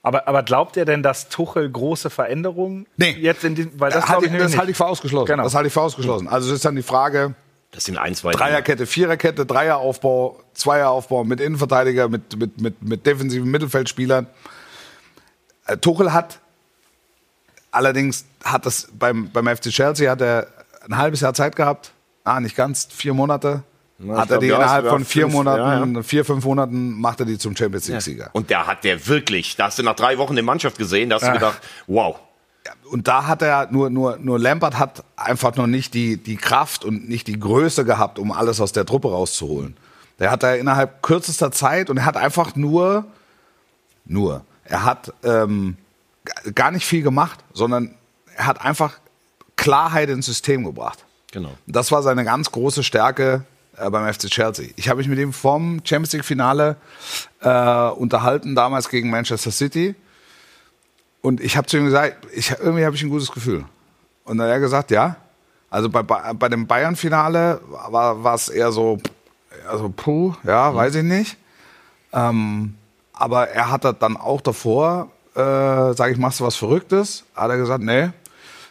[0.00, 3.16] Aber, aber glaubt ihr denn, dass Tuchel große Veränderungen Nee.
[3.20, 5.26] jetzt in diesem, weil das, halte ich ich, das halte ich für ausgeschlossen.
[5.26, 5.42] Genau.
[5.42, 6.26] Das halte ich für ausgeschlossen.
[6.28, 7.34] Also es ist dann die Frage,
[7.72, 13.50] Das sind ein, zwei Dreierkette, Viererkette, Dreieraufbau, Zweieraufbau mit Innenverteidiger, mit, mit, mit, mit defensiven
[13.50, 14.26] Mittelfeldspielern.
[15.66, 16.38] Äh, Tuchel hat
[17.72, 20.46] allerdings hat das beim, beim FC Chelsea hat er
[20.86, 21.92] ein halbes Jahr Zeit gehabt.
[22.28, 23.62] Ah, nicht ganz, vier Monate.
[23.98, 27.20] ich hat er die ja, innerhalb von vier fünf, Monaten, ja, vier, fünf Monaten macht
[27.20, 28.28] er die zum Champions League-Sieger.
[28.32, 31.16] Und da hat der wirklich, da hast du nach drei Wochen die Mannschaft gesehen, da
[31.16, 32.20] hast du gedacht, wow.
[32.90, 36.84] und da hat er nur nur nur Lampard hat einfach noch nicht die die Kraft
[36.84, 39.78] und nicht die Größe gehabt, um alles aus der Truppe rauszuholen.
[40.18, 43.06] Der hat da innerhalb kürzester Zeit und er hat einfach nur
[44.04, 45.78] nur er hat ähm,
[46.54, 47.94] gar nicht viel gemacht, sondern
[48.36, 48.98] er hat einfach
[49.56, 51.04] Klarheit ins System gebracht.
[51.32, 51.50] Genau.
[51.66, 53.44] Das war seine ganz große Stärke
[53.76, 54.68] äh, beim FC Chelsea.
[54.76, 56.76] Ich habe mich mit ihm vom Champions League Finale
[57.40, 59.94] äh, unterhalten, damals gegen Manchester City.
[61.20, 63.64] Und ich habe zu ihm gesagt, ich, irgendwie habe ich ein gutes Gefühl.
[64.24, 65.16] Und dann hat er gesagt, ja.
[65.70, 68.98] Also bei, bei, dem Bayern-Finale war es eher so,
[69.68, 71.36] also puh, ja, weiß ich nicht.
[72.12, 72.74] Ähm,
[73.12, 75.40] aber er hat dann auch davor, äh,
[75.92, 77.24] sage ich, machst du was Verrücktes?
[77.34, 78.10] Hat er gesagt, nee,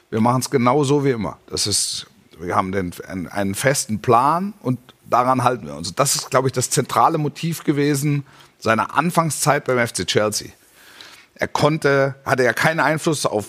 [0.09, 1.37] wir machen es genau so wie immer.
[1.47, 2.07] Das ist,
[2.39, 4.79] wir haben den, einen, einen festen Plan und
[5.09, 5.93] daran halten wir uns.
[5.95, 8.25] Das ist, glaube ich, das zentrale Motiv gewesen
[8.59, 10.49] seiner Anfangszeit beim FC Chelsea.
[11.35, 13.45] Er konnte, hatte ja keinen Einfluss auf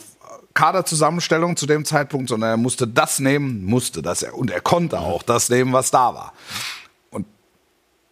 [0.54, 4.98] Kaderzusammenstellung zu dem Zeitpunkt, sondern er musste das nehmen, musste das er und er konnte
[4.98, 6.32] auch das nehmen, was da war.
[7.10, 7.26] Und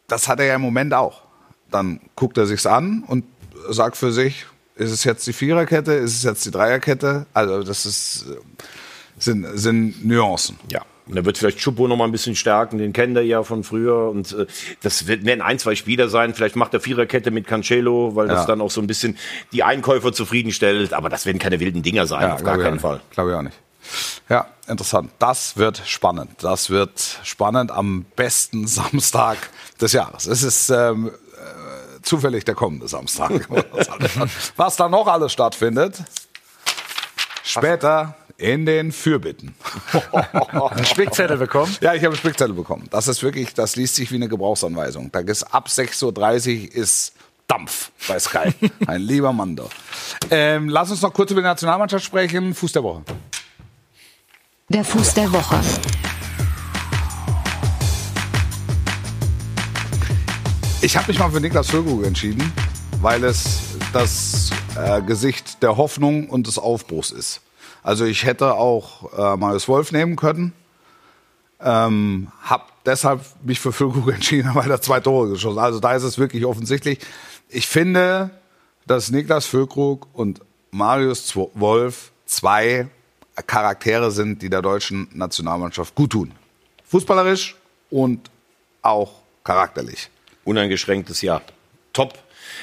[0.06, 1.22] das hat er ja im Moment auch.
[1.70, 3.24] Dann guckt er sich's an und
[3.68, 4.46] sagt für sich,
[4.76, 7.26] ist es jetzt die Viererkette, ist es jetzt die Dreierkette?
[7.34, 8.36] Also das ist, äh,
[9.18, 10.58] sind, sind Nuancen.
[10.70, 10.82] Ja.
[11.08, 13.62] Und er wird vielleicht Schuppo noch mal ein bisschen stärken, den kennt er ja von
[13.62, 14.10] früher.
[14.10, 14.46] Und äh,
[14.82, 16.34] das wird, werden ein, zwei Spieler sein.
[16.34, 18.46] Vielleicht macht er Viererkette mit Cancelo, weil das Ja.
[18.46, 19.16] dann auch so ein bisschen
[19.52, 20.92] die Einkäufer zufriedenstellt.
[20.92, 23.00] Aber das werden keine wilden Dinger sein, auf gar keinen Fall.
[23.10, 23.56] Glaube ich auch nicht.
[24.28, 25.12] Ja, interessant.
[25.20, 26.30] Das wird spannend.
[26.42, 29.36] Das wird spannend am besten Samstag
[29.80, 30.26] des Jahres.
[30.26, 33.48] Es ist ähm, äh, zufällig der kommende Samstag.
[34.56, 36.02] Was da noch alles stattfindet,
[37.44, 39.54] später in den Fürbitten.
[40.70, 41.74] einen Spickzettel bekommen.
[41.80, 42.86] Ja, ich habe einen Spickzettel bekommen.
[42.90, 45.10] Das ist wirklich, das liest sich wie eine Gebrauchsanweisung.
[45.12, 47.14] Da ist ab 6.30 Uhr ist
[47.48, 48.52] Dampf bei Sky.
[48.86, 49.70] Ein lieber Mann doch.
[50.30, 52.54] Ähm, lass uns noch kurz über die Nationalmannschaft sprechen.
[52.54, 53.02] Fuß der Woche.
[54.68, 55.60] Der Fuß der Woche.
[60.82, 62.52] Ich habe mich mal für Niklas Füllkrug entschieden.
[63.00, 63.60] weil es
[63.92, 67.40] das äh, Gesicht der Hoffnung und des Aufbruchs ist.
[67.86, 70.52] Also ich hätte auch äh, Marius Wolf nehmen können.
[71.60, 75.60] Ähm, hab deshalb mich für Füllkrug entschieden, weil er zwei Tore geschossen.
[75.60, 76.98] Also da ist es wirklich offensichtlich.
[77.48, 78.30] Ich finde,
[78.88, 80.40] dass Niklas Füllkrug und
[80.72, 82.88] Marius Wolf zwei
[83.46, 86.32] Charaktere sind, die der deutschen Nationalmannschaft gut tun.
[86.86, 87.54] Fußballerisch
[87.90, 88.32] und
[88.82, 89.12] auch
[89.44, 90.10] charakterlich.
[90.44, 91.40] Uneingeschränktes Ja.
[91.92, 92.18] Top.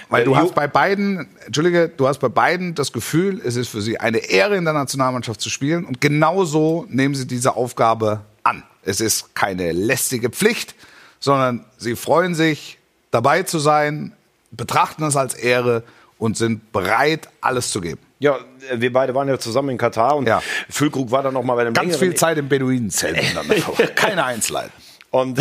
[0.10, 3.70] Weil Äh, du hast bei beiden, Entschuldige, du hast bei beiden das Gefühl, es ist
[3.70, 8.22] für sie eine Ehre in der Nationalmannschaft zu spielen und genauso nehmen sie diese Aufgabe
[8.44, 8.64] an.
[8.84, 10.76] Es ist keine lästige Pflicht,
[11.20, 12.78] sondern sie freuen sich,
[13.12, 14.14] dabei zu sein,
[14.52, 15.84] betrachten es als Ehre
[16.18, 18.00] und sind bereit, alles zu geben.
[18.20, 18.38] Ja,
[18.74, 20.42] wir beide waren ja zusammen in Katar und Ja.
[20.70, 23.18] Füllkrug war dann noch mal bei einem Ganz viel Zeit im Beduinenzelt.
[23.96, 24.72] Keine Einzelheiten.
[25.14, 25.40] Und,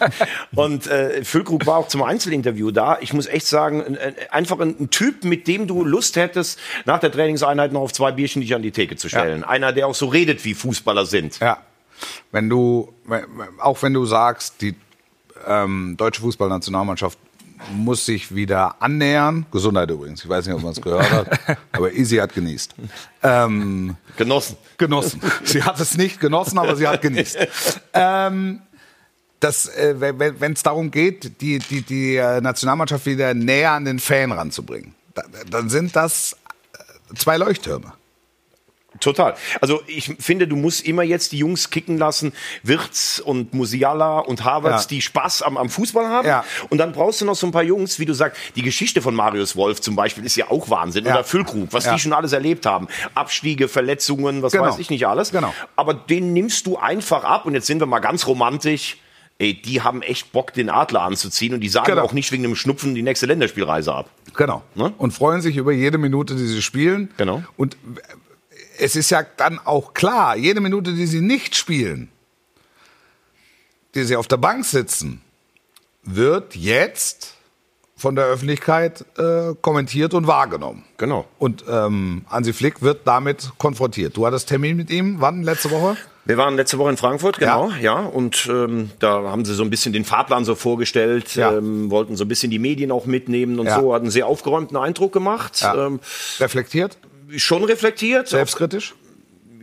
[0.54, 2.96] und äh, Füllkrug war auch zum Einzelinterview da.
[3.02, 6.58] Ich muss echt sagen, ein- ein- einfach ein, ein Typ, mit dem du Lust hättest,
[6.86, 9.44] nach der Trainingseinheit noch auf zwei Bierchen dich an die Theke zu stellen.
[9.44, 11.38] Einer, der auch so redet, wie Fußballer sind.
[11.40, 11.58] Ja.
[12.30, 12.90] Wenn du,
[13.60, 14.74] auch wenn du sagst, die
[15.46, 17.18] ähm, deutsche Fußballnationalmannschaft
[17.74, 19.44] muss sich wieder annähern.
[19.52, 20.24] Gesundheit übrigens.
[20.24, 21.38] Ich weiß nicht, ob man es gehört hat,
[21.72, 22.74] aber Easy hat genießt.
[23.22, 24.56] Ähm, Genossen.
[24.78, 25.20] genossen.
[25.44, 27.36] Sie hat es nicht genossen, aber sie hat genießt.
[27.94, 28.62] Ähm,
[29.42, 33.98] das, äh, wenn es darum geht, die, die, die äh, Nationalmannschaft wieder näher an den
[33.98, 36.36] Fan ranzubringen, da, dann sind das
[37.10, 37.92] äh, zwei Leuchttürme.
[39.00, 39.34] Total.
[39.62, 44.44] Also ich finde, du musst immer jetzt die Jungs kicken lassen, Wirtz und Musiala und
[44.44, 44.88] Havertz, Ja.
[44.88, 46.28] die Spaß am, am Fußball haben.
[46.28, 46.44] Ja.
[46.68, 49.14] Und dann brauchst du noch so ein paar Jungs, wie du sagst, die Geschichte von
[49.14, 51.06] Marius Wolf zum Beispiel ist ja auch Wahnsinn.
[51.06, 51.14] Ja.
[51.14, 52.86] Oder Füllkrug, was die schon alles erlebt haben.
[53.14, 54.64] Abstiege, Verletzungen, was Genau.
[54.66, 55.32] weiß ich nicht alles.
[55.32, 55.52] Genau.
[55.74, 58.98] Aber den nimmst du einfach ab und jetzt sind wir mal ganz romantisch.
[59.42, 62.02] Ey, die haben echt Bock, den Adler anzuziehen und die sagen Genau.
[62.02, 64.08] auch nicht wegen dem Schnupfen die nächste Länderspielreise ab.
[64.36, 64.62] Genau.
[64.76, 64.94] Ne?
[64.98, 67.10] Und freuen sich über jede Minute, die sie spielen.
[67.16, 67.42] Genau.
[67.56, 67.76] Und
[68.78, 72.08] es ist ja dann auch klar, jede Minute, die sie nicht spielen,
[73.96, 75.20] die sie auf der Bank sitzen,
[76.04, 77.34] wird jetzt
[77.96, 80.84] von der Öffentlichkeit äh, kommentiert und wahrgenommen.
[80.98, 81.26] Genau.
[81.40, 84.16] Und ähm, Hansi Flick wird damit konfrontiert.
[84.16, 85.42] Du hattest Termin mit ihm, wann?
[85.42, 85.96] Letzte Woche?
[86.24, 89.70] Wir waren letzte Woche in Frankfurt, genau, ja, und ähm, da haben sie so ein
[89.70, 91.56] bisschen den Fahrplan so vorgestellt, Ja.
[91.56, 93.80] ähm, wollten so ein bisschen die Medien auch mitnehmen und Ja.
[93.80, 95.86] so, hatten sehr aufgeräumten Eindruck gemacht, Ja.
[95.86, 95.98] ähm,
[96.38, 96.96] Reflektiert?
[97.36, 98.94] schon reflektiert, Selbstkritisch?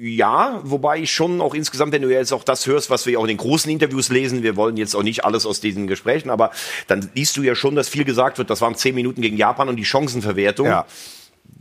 [0.01, 3.24] ja, wobei ich schon auch insgesamt, wenn du jetzt auch das hörst, was wir auch
[3.24, 6.51] in den großen Interviews lesen, wir wollen jetzt auch nicht alles aus diesen Gesprächen, aber
[6.88, 9.70] dann liest du ja schon, dass viel gesagt wird, das waren zehn Minuten gegen Japan
[9.70, 10.68] und die Chancenverwertung.
[10.68, 10.86] Ja.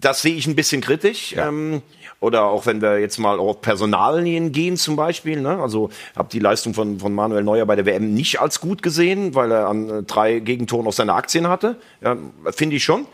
[0.00, 1.32] Das sehe ich ein bisschen kritisch.
[1.32, 1.48] Ja.
[1.48, 1.82] Ähm,
[2.20, 5.40] oder auch wenn wir jetzt mal auf Personalien gehen zum Beispiel.
[5.40, 5.60] Ne?
[5.60, 9.34] Also habe die Leistung von, von Manuel Neuer bei der WM nicht als gut gesehen,
[9.34, 11.76] weil er an äh, drei Gegentoren auch seine Aktien hatte.
[12.00, 12.16] Ja,
[12.50, 13.06] Finde ich schon.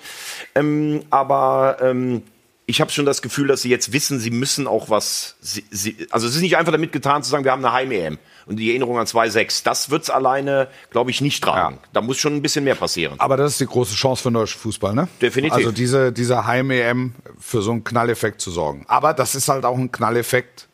[0.54, 2.22] Ähm, aber ähm,
[2.66, 5.36] ich habe schon das Gefühl, dass sie jetzt wissen, sie müssen auch was.
[5.40, 8.18] Sie, sie, also es ist nicht einfach damit getan zu sagen, wir haben eine Heim-EM
[8.46, 9.64] und die Erinnerung an 2-6.
[9.64, 11.76] Das wird's alleine, glaube ich, nicht tragen.
[11.76, 11.88] Ja.
[11.92, 13.14] Da muss schon ein bisschen mehr passieren.
[13.18, 15.08] Aber das ist die große Chance für den deutschen Fußball, ne?
[15.20, 15.54] Definitiv.
[15.54, 18.84] Also diese, diese Heim-EM für so einen Knalleffekt zu sorgen.
[18.88, 20.68] Aber das ist halt auch ein Knalleffekt,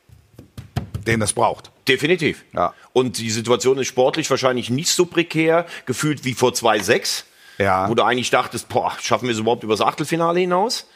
[1.07, 1.71] den es braucht.
[1.87, 2.45] Definitiv.
[2.53, 2.75] Ja.
[2.93, 7.25] Und die Situation ist sportlich wahrscheinlich nicht so prekär gefühlt wie vor 2-6.
[7.59, 7.89] Ja.
[7.89, 10.87] Wo du eigentlich dachtest, boah, schaffen wir es überhaupt übers Achtelfinale hinaus?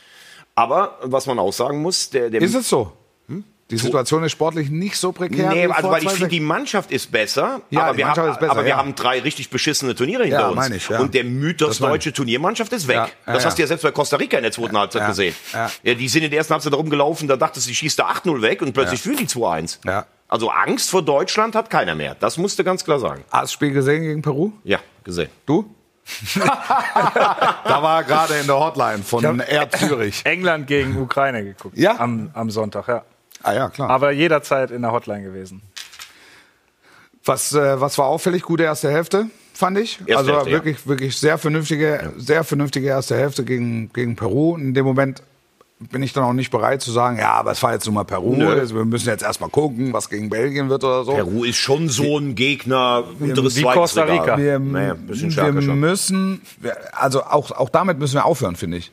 [0.54, 2.92] Aber was man auch sagen muss, der, der Ist es so?
[3.70, 5.48] Die Situation ist sportlich nicht so prekär.
[5.48, 6.12] Nee, wie also weil ich 2-6.
[6.12, 8.70] finde, die Mannschaft ist besser, Ja, aber, die wir, Mannschaft haben, ist besser, aber wir
[8.70, 8.76] ja.
[8.76, 10.68] haben drei richtig beschissene Turniere hinter Ja, uns.
[10.70, 11.00] ich, ja.
[11.00, 13.16] Und der Mythos deutsche Turniermannschaft ist weg.
[13.24, 13.46] Das ja.
[13.48, 15.34] hast du ja selbst bei Costa Rica in der zweiten Halbzeit Ja, gesehen.
[15.54, 15.70] ja.
[15.82, 15.94] Ja.
[15.94, 18.60] die sind in der ersten Halbzeit rumgelaufen, da dachtest du, sie schießt da 8-0 weg
[18.60, 19.78] und plötzlich führen die 2-1.
[19.86, 20.06] Ja.
[20.28, 22.16] Also Angst vor Deutschland hat keiner mehr.
[22.20, 23.22] Das musst du ganz klar sagen.
[23.30, 24.52] Hast du das Spiel gesehen gegen Peru?
[24.64, 25.30] Ja, gesehen.
[25.46, 25.74] Du?
[26.34, 30.20] da war er gerade in der Hotline von Air Zürich.
[30.24, 31.78] England gegen Ukraine geguckt.
[31.78, 31.98] Ja?
[31.98, 33.04] Am, am Sonntag, ja.
[33.44, 33.90] Ah ja, klar.
[33.90, 35.62] Aber jederzeit in der Hotline gewesen.
[37.24, 38.42] Was, äh, was war auffällig?
[38.42, 39.98] Gute erste Hälfte, fand ich.
[40.00, 40.56] Erste also Hälfte, ja.
[40.56, 44.56] wirklich, wirklich sehr vernünftige, sehr vernünftige erste Hälfte gegen, gegen Peru.
[44.56, 45.22] In dem Moment
[45.78, 48.04] bin ich dann auch nicht bereit zu sagen, ja, aber es war jetzt nun mal
[48.04, 48.34] Peru.
[48.48, 51.12] Also wir müssen jetzt erstmal gucken, was gegen Belgien wird oder so.
[51.12, 54.38] Peru ist schon so ein Gegner, unteres wie zweites Costa Rica.
[54.38, 58.92] Wir, Naja, wir müssen, wir- also auch, auch damit müssen wir aufhören, finde ich.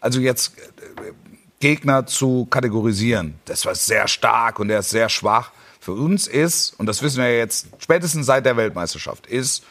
[0.00, 1.12] Also jetzt äh,
[1.60, 3.34] Gegner zu kategorisieren.
[3.44, 5.52] Das war sehr stark und der ist sehr schwach.
[5.78, 9.62] Für uns ist, und das wissen wir jetzt spätestens seit der Weltmeisterschaft, ist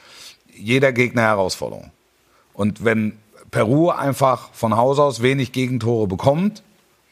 [0.55, 1.91] jeder Gegner Herausforderung.
[2.53, 3.17] Und wenn
[3.51, 6.61] Peru einfach von Haus aus wenig Gegentore bekommt,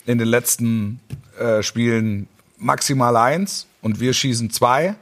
[0.05, 0.99] in den letzten
[1.39, 4.95] äh, Spielen maximal eins und wir schießen zwei,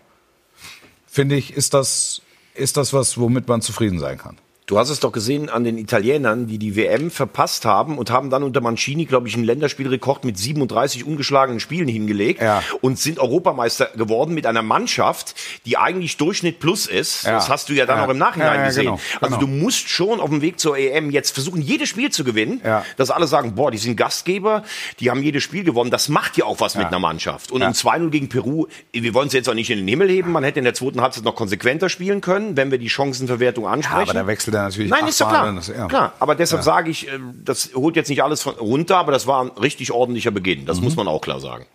[1.06, 2.22] finde ich, ist das,
[2.54, 4.38] ist das was, womit man zufrieden sein kann.
[4.68, 8.32] Du hast es doch gesehen an den Italienern, die die WM verpasst haben und haben
[8.32, 12.64] dann unter Mancini, glaube ich, einen Länderspielrekord mit 37 ungeschlagenen Spielen hingelegt Ja.
[12.82, 15.36] und sind Europameister geworden mit einer Mannschaft,
[15.68, 17.26] die eigentlich Durchschnitt plus ist.
[17.26, 17.34] Ja.
[17.34, 18.06] Das hast du ja dann Ja.
[18.06, 18.86] auch im Nachhinein gesehen.
[18.86, 19.40] genau, Also genau.
[19.42, 22.60] du musst schon auf dem Weg zur EM jetzt versuchen, jedes Spiel zu gewinnen,
[22.98, 24.64] dass alle sagen, boah, die sind Gastgeber,
[25.00, 25.92] die haben jedes Spiel gewonnen.
[25.92, 27.52] Das macht ja auch was mit einer Mannschaft.
[27.52, 30.32] Und ein 2-0 gegen Peru, wir wollen es jetzt auch nicht in den Himmel heben,
[30.32, 34.02] man hätte in der zweiten Halbzeit noch konsequenter spielen können, wenn wir die Chancenverwertung ansprechen.
[34.02, 35.58] aber der wechselt ja natürlich Nein, ist ja klar.
[35.58, 35.88] ist- ja.
[35.88, 39.28] Klar, aber deshalb sage ich, äh, das holt jetzt nicht alles von runter, aber das
[39.28, 40.62] war ein richtig ordentlicher Beginn.
[40.62, 40.66] Mhm.
[40.66, 41.66] Das muss man auch klar sagen.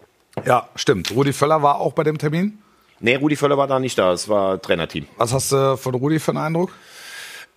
[0.46, 1.10] Ja, stimmt.
[1.12, 2.58] Rudi Völler war auch bei dem Termin.
[3.00, 5.06] Nee, Rudi Völler war da nicht da, es war Trainerteam.
[5.16, 6.70] Was hast du von Rudi für einen Eindruck?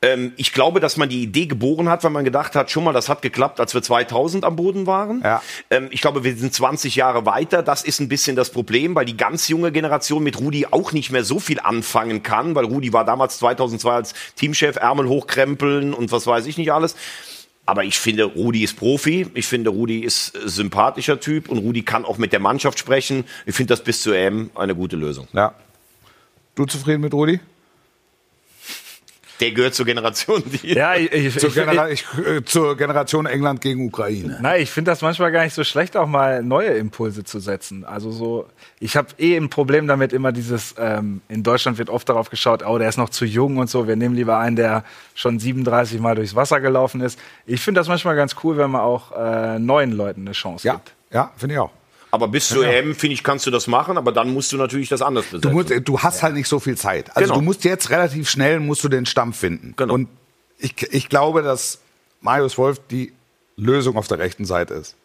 [0.03, 2.91] Ähm, ich glaube, dass man die Idee geboren hat, weil man gedacht hat, schon mal,
[2.91, 5.21] das hat geklappt, als wir 2000 am Boden waren.
[5.23, 5.41] Ja.
[5.69, 7.63] Ähm, ich glaube, wir sind 20 Jahre weiter.
[7.63, 11.11] Das ist ein bisschen das Problem, weil die ganz junge Generation mit Rudi auch nicht
[11.11, 16.11] mehr so viel anfangen kann, weil Rudi war damals 2002 als Teamchef, Ärmel hochkrempeln und
[16.11, 16.97] was weiß ich nicht alles.
[17.65, 19.27] Aber ich finde, Rudi ist Profi.
[19.35, 23.23] Ich finde, Rudi ist äh, sympathischer Typ und Rudi kann auch mit der Mannschaft sprechen.
[23.45, 25.29] Ich finde das bis zur EM eine gute Lösung.
[25.31, 25.53] Ja.
[26.55, 27.39] Du zufrieden mit Rudi?
[29.43, 33.25] Der gehört zur Generation, die Ja, ich, ich, Zur, ich, Genera ich, äh, zur Generation
[33.25, 34.37] England gegen Ukraine.
[34.41, 37.83] Nein, ich finde das manchmal gar nicht so schlecht, auch mal neue Impulse zu setzen.
[37.83, 38.47] Also so,
[38.79, 42.65] ich habe eh ein Problem damit, immer dieses, ähm, in Deutschland wird oft darauf geschaut,
[42.65, 44.83] oh, der ist noch zu jung und so, wir nehmen lieber einen, der
[45.15, 47.19] schon 37 Mal durchs Wasser gelaufen ist.
[47.45, 50.75] Ich finde das manchmal ganz cool, wenn man auch äh, neuen Leuten eine Chance Ja,
[50.75, 50.93] gibt.
[51.11, 51.71] ja, finde ich auch.
[52.13, 54.87] Aber bis zur EM, finde ich, kannst du das machen, aber dann musst du natürlich
[54.87, 55.49] das anders besetzen.
[55.49, 57.09] Du, musst, du hast halt nicht so viel Zeit.
[57.17, 57.39] Also Genau.
[57.39, 59.73] du musst jetzt relativ schnell musst du den Stamm finden.
[59.77, 59.95] Genau.
[59.95, 60.09] Und
[60.59, 61.79] ich, ich glaube, dass
[62.21, 63.13] Marius Wolf die
[63.57, 64.95] Lösung auf der rechten Seite ist.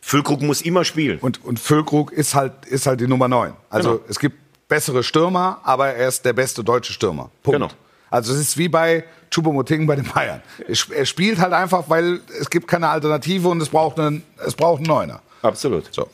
[0.00, 1.20] Füllkrug muss immer spielen.
[1.20, 3.52] Und, und Füllkrug ist halt, ist halt die Nummer 9.
[3.70, 4.04] Also Genau.
[4.08, 7.30] es gibt bessere Stürmer, aber er ist der beste deutsche Stürmer.
[7.44, 7.60] Punkt.
[7.60, 7.70] Genau.
[8.10, 10.42] Also es ist wie bei Choupo-Moting bei den Bayern.
[10.66, 14.54] Er Er spielt halt einfach, weil es gibt keine Alternative und es braucht einen, es
[14.56, 15.22] braucht einen Neuner.
[15.42, 15.84] Absolut.
[15.94, 16.08] So.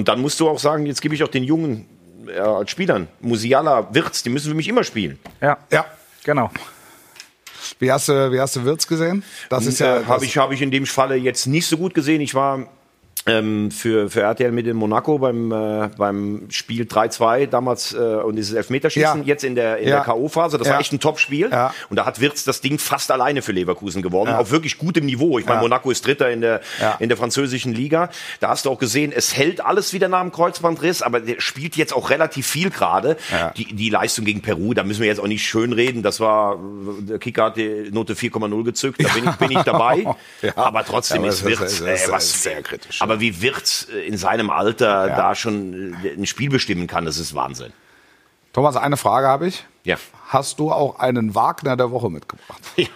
[0.00, 1.86] Und dann musst du auch sagen, jetzt gebe ich auch den Jungen
[2.26, 5.18] äh, als Spielern, Musiala, Wirtz, die müssen für mich immer spielen.
[5.42, 5.84] Ja, Ja.
[6.24, 6.50] genau.
[7.78, 9.22] Wie hast du, wie hast du Wirtz gesehen?
[9.50, 11.92] Das ist ja, äh, habe ich, hab ich in dem Falle jetzt nicht so gut
[11.92, 12.22] gesehen.
[12.22, 12.66] Ich war
[13.26, 18.36] ähm, für, für RTL mit in Monaco beim, äh, beim Spiel 3-2 damals äh, und
[18.36, 19.24] dieses Elfmeterschießen Ja.
[19.26, 19.96] jetzt in der, in Ja.
[19.96, 20.56] der K.O.-Phase.
[20.58, 20.74] Das Ja.
[20.74, 21.50] war echt ein Top-Spiel.
[21.50, 21.74] Ja.
[21.90, 24.32] Und da hat Wirtz das Ding fast alleine für Leverkusen gewonnen.
[24.34, 25.38] Auf wirklich gutem Niveau.
[25.38, 25.60] Ich meine.
[25.60, 26.60] Monaco ist Dritter in der,
[26.98, 28.08] in der französischen Liga.
[28.40, 31.76] Da hast du auch gesehen, es hält alles wieder nach dem Kreuzbandriss, aber der spielt
[31.76, 33.16] jetzt auch relativ viel gerade.
[33.56, 36.02] Die, die Leistung gegen Peru, da müssen wir jetzt auch nicht schön reden.
[36.02, 36.58] Das war,
[37.00, 39.02] der Kicker hat die Note 4,0 gezückt.
[39.04, 40.04] Da bin ich, bin ich dabei.
[40.56, 43.02] Aber trotzdem aber ist ist- Wirtz, das ist- äh, was, ist sehr kritisch.
[43.10, 47.18] Aber wie Wirtz äh, in seinem Alter da schon äh, ein Spiel bestimmen kann, das
[47.18, 47.72] ist Wahnsinn.
[48.52, 49.66] Thomas, eine Frage habe ich.
[49.82, 49.96] Ja.
[50.28, 52.62] Hast du auch einen Wagner der Woche mitgebracht?
[52.76, 52.86] ja.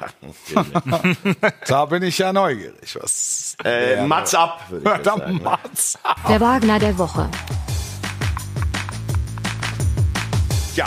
[1.67, 2.97] Da bin ich ja neugierig.
[3.01, 3.57] Was?
[3.65, 4.61] äh, Mats ab,
[5.03, 5.41] sagen.
[5.43, 5.99] Mats.
[6.29, 7.29] Der Wagner der Woche.
[10.77, 10.87] Ja,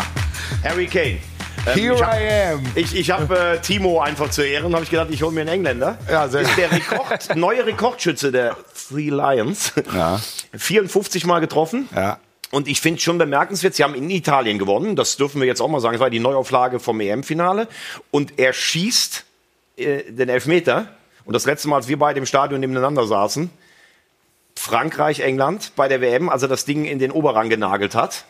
[0.64, 1.20] Harry Kane.
[1.68, 2.66] Ähm, Here ich hab- I am.
[2.76, 5.50] Ich, ich habe äh, Timo einfach zu Ehren, habe ich gedacht, ich hole mir einen
[5.50, 5.98] Engländer.
[6.10, 8.56] Ja, sehr ist der Rekord, neue Rekordschütze der
[8.90, 9.74] Three Lions.
[9.94, 10.20] Ja.
[10.56, 11.90] 54 Mal getroffen.
[11.96, 12.20] Ja.
[12.52, 14.96] Und ich finde schon bemerkenswert, sie haben in Italien gewonnen.
[14.96, 15.94] Das dürfen wir jetzt auch mal sagen.
[15.96, 17.68] Das war die Neuauflage vom EM-Finale.
[18.12, 19.26] Und er schießt
[19.76, 20.88] äh, den Elfmeter.
[21.26, 23.50] Und das letzte Mal, als wir beide im Stadion nebeneinander saßen,
[24.56, 28.24] Frankreich, England bei der WM, als er das Ding in den Oberrang genagelt hat,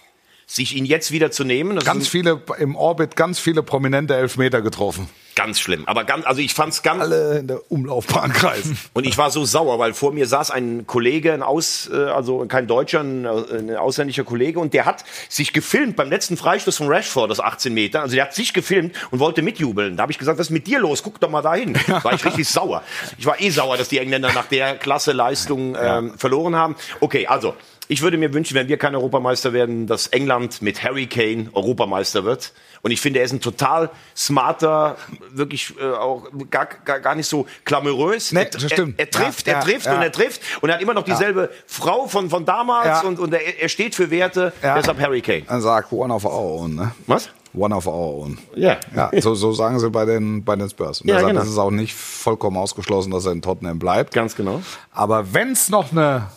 [0.50, 4.62] sich ihn jetzt wieder zu nehmen, das Ganz viele im Orbit, ganz viele prominente Elfmeter
[4.62, 5.10] getroffen.
[5.36, 5.84] ganz schlimm.
[5.88, 8.80] Aber ganz, also ich fand's ganz, Alle in der Umlaufbahn kreisen.
[8.94, 12.46] Und ich war so sauer, weil vor mir saß ein Kollege, ein Aus, äh, also
[12.48, 16.78] kein Deutscher, ein, äh, ein ausländischer Kollege, und der hat sich gefilmt beim letzten Freistoß
[16.78, 18.02] von Rashford, das 18 Meter.
[18.02, 19.98] Also der hat sich gefilmt und wollte mitjubeln.
[19.98, 21.04] Da habe ich gesagt, was ist mit dir los?
[21.04, 21.76] Guck doch mal dahin.
[22.04, 22.84] War ich richtig sauer.
[23.18, 26.78] Ich war eh sauer, dass die Engländer nach der Klasse Leistung ähm, verloren haben.
[27.02, 27.54] Okay, also.
[27.90, 32.26] Ich würde mir wünschen, wenn wir kein Europameister werden, dass England mit Harry Kane Europameister
[32.26, 32.52] wird.
[32.82, 34.98] Und ich finde, er ist ein total smarter,
[35.32, 38.32] wirklich äh, auch gar, gar, gar nicht so glamourös.
[38.34, 39.00] Nee, er, das stimmt.
[39.00, 39.96] Er, er trifft, Ja, er ja, trifft ja.
[39.96, 43.02] und er trifft und er hat immer noch dieselbe Frau von, von damals Ja.
[43.02, 44.76] und, und er, er steht für Werte, Ja.
[44.76, 45.44] deshalb Harry Kane.
[45.48, 46.92] Dann sagt one of our own, ne?
[47.08, 47.30] Was?
[47.54, 48.38] One of our own.
[48.56, 48.78] Ja.
[48.96, 51.02] Ja, so, so sagen sie bei den, bei den Spurs.
[51.02, 51.44] Und Ja, deshalb genau.
[51.44, 54.14] ist es auch nicht vollkommen ausgeschlossen, dass er in Tottenham bleibt.
[54.14, 54.62] Ganz genau.
[54.92, 56.28] Aber wenn es noch eine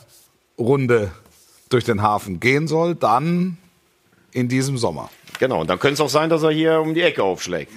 [0.59, 1.11] Runde
[1.71, 3.57] durch den Hafen gehen soll, dann
[4.33, 5.09] in diesem Sommer.
[5.39, 7.73] Genau, und dann könnte es auch sein, dass er hier um die Ecke aufschlägt.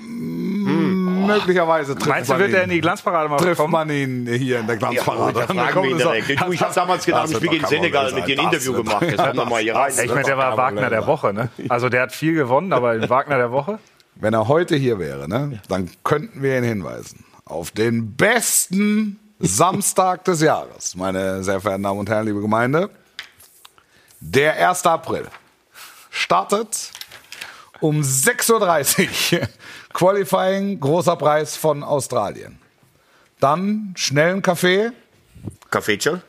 [1.25, 3.71] Möglicherweise trifft Meinst du, wird ihn, er in die Glanzparade mal trifft kommen?
[3.71, 5.39] man ihn hier in der Glanzparade.
[5.39, 6.17] Ja,
[6.51, 8.51] ich habe damals gedacht, Das ich spiele kein Senegal mit dir ein.
[8.51, 9.03] Das Interview wird- gemacht.
[9.03, 9.93] Jetzt doch mal hier rein.
[10.03, 11.49] Ich meine, der war Wagner der Woche, ne?
[11.69, 13.79] Also der hat viel gewonnen, aber den Wagner der Woche?
[14.15, 20.23] wenn er heute hier wäre, ne, dann könnten wir ihn hinweisen auf den besten Samstag
[20.25, 22.89] des Jahres, meine sehr verehrten Damen und Herren, liebe Gemeinde.
[24.26, 24.86] Der 1.
[24.86, 25.28] April
[26.09, 26.91] startet
[27.82, 29.47] um 6.30 Uhr.
[29.93, 32.57] Qualifying, großer Preis von Australien.
[33.41, 34.91] Dann schnellen Kaffee,
[35.69, 36.21] Kaffeechen?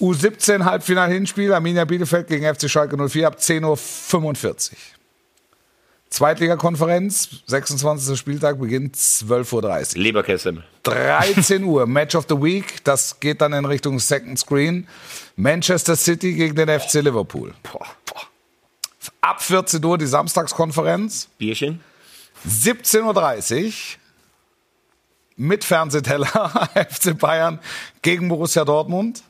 [0.00, 4.78] U17 Halbfinal-Hinspiel, Arminia Bielefeld gegen FC Schalke 04 ab 10.45 Uhr.
[6.10, 8.18] Zweitligakonferenz, 26.
[8.18, 10.02] Spieltag, beginnt 12.30 Uhr.
[10.02, 10.62] Leberkäse.
[10.84, 14.86] 13 Uhr, Match of the Week, das geht dann in Richtung Second Screen.
[15.34, 17.54] Manchester City gegen den FC Liverpool.
[19.20, 21.28] Ab 14 Uhr die Samstagskonferenz.
[21.38, 21.80] Bierchen?
[22.48, 23.72] 17.30 Uhr
[25.36, 27.58] mit Fernsehteller FC Bayern
[28.02, 29.22] gegen Borussia Dortmund.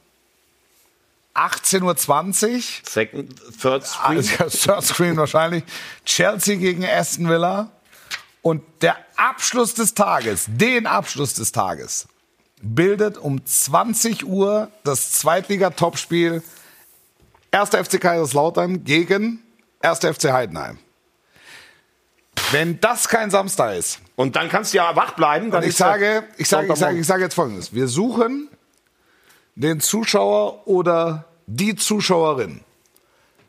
[1.36, 4.16] 18.20 Uhr Second, Third Screen?
[4.18, 5.64] also, Third Screen wahrscheinlich.
[6.04, 7.70] Chelsea gegen Aston Villa.
[8.42, 12.06] Und der Abschluss des Tages, den Abschluss des Tages,
[12.62, 16.42] bildet um 20 Uhr das Zweitliga-Topspiel
[17.50, 17.70] 1.
[17.70, 19.42] FC Kaiserslautern gegen
[19.82, 19.98] 1.
[19.98, 20.78] FC Heidenheim.
[22.52, 25.50] Wenn das kein Samstag ist, Und dann kannst du ja wach bleiben.
[25.50, 27.74] Dann ich sage, ich sage, ich sage, ich sage jetzt Folgendes.
[27.74, 28.48] Wir suchen
[29.56, 32.60] den Zuschauer oder die Zuschauerin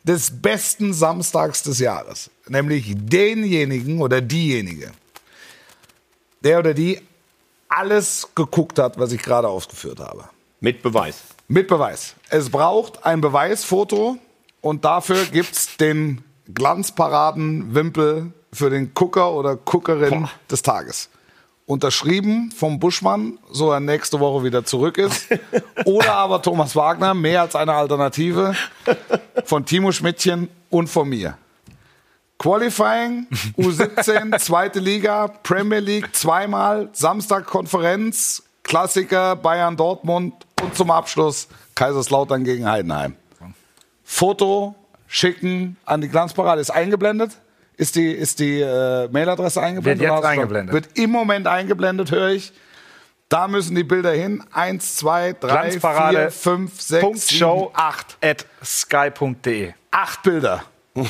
[0.03, 2.29] des besten Samstags des Jahres.
[2.47, 4.91] Nämlich denjenigen oder diejenige,
[6.41, 7.01] der oder die
[7.67, 10.29] alles geguckt hat, was ich gerade ausgeführt habe.
[10.59, 11.21] Mit Beweis.
[11.47, 12.15] Mit Beweis.
[12.29, 14.17] Es braucht ein Beweisfoto
[14.61, 16.23] und dafür gibt's den
[16.53, 21.09] Glanzparaden-Wimpel für den Gucker oder Guckerin des Tages.
[21.67, 25.27] Unterschrieben vom Buschmann, so er nächste Woche wieder zurück ist.
[25.85, 28.55] Oder aber Thomas Wagner, mehr als eine Alternative,
[29.43, 31.37] von Timo Schmidtchen und von mir.
[32.39, 41.49] Qualifying, U17, zweite Liga, Premier League, zweimal, Samstag Konferenz, Klassiker, Bayern Dortmund und zum Abschluss
[41.75, 43.15] Kaiserslautern gegen Heidenheim.
[44.05, 44.73] Foto
[45.07, 46.61] schicken an die Glanzparade.
[46.61, 47.31] Ist eingeblendet?
[47.77, 50.09] Ist die, ist die äh, Mailadresse eingeblendet?
[50.09, 50.73] Wird jetzt eingeblendet.
[50.73, 52.51] Wird im Moment eingeblendet, höre ich.
[53.29, 54.43] Da müssen die Bilder hin.
[54.51, 58.17] Eins, zwei, drei, vier, fünf, sechs, Punkt sieben, Show acht.
[58.21, 59.73] at sky.de.
[59.91, 60.63] Acht Bilder.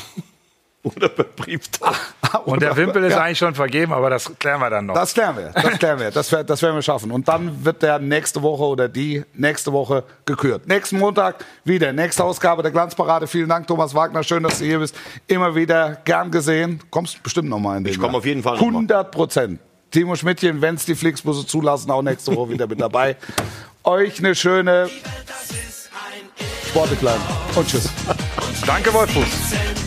[0.82, 1.96] Oder per Brieftag.
[2.44, 3.22] Und der Wimpel ist Ja.
[3.22, 4.94] eigentlich schon vergeben, aber das klären wir dann noch.
[4.94, 7.10] Das klären wir, das klären wir, das, das werden wir schaffen.
[7.10, 10.66] Und dann wird der nächste Woche oder die nächste Woche gekürt.
[10.66, 13.26] Nächsten Montag wieder, nächste Ausgabe der Glanzparade.
[13.26, 14.94] Vielen Dank, Thomas Wagner, schön, dass du hier bist.
[15.26, 16.80] Immer wieder gern gesehen.
[16.90, 18.18] Kommst bestimmt noch mal in den Ich komm Jahr.
[18.18, 18.68] auf jeden Fall noch mal.
[18.68, 19.60] 100 Prozent.
[19.90, 23.16] Timo Schmidtchen, wenn es die Flixbusse zulassen, auch nächste Woche wieder mit dabei.
[23.84, 24.90] Euch eine schöne
[26.68, 27.22] Sportlich bleiben
[27.54, 27.88] und tschüss.
[28.66, 29.77] Danke, Wolfuß.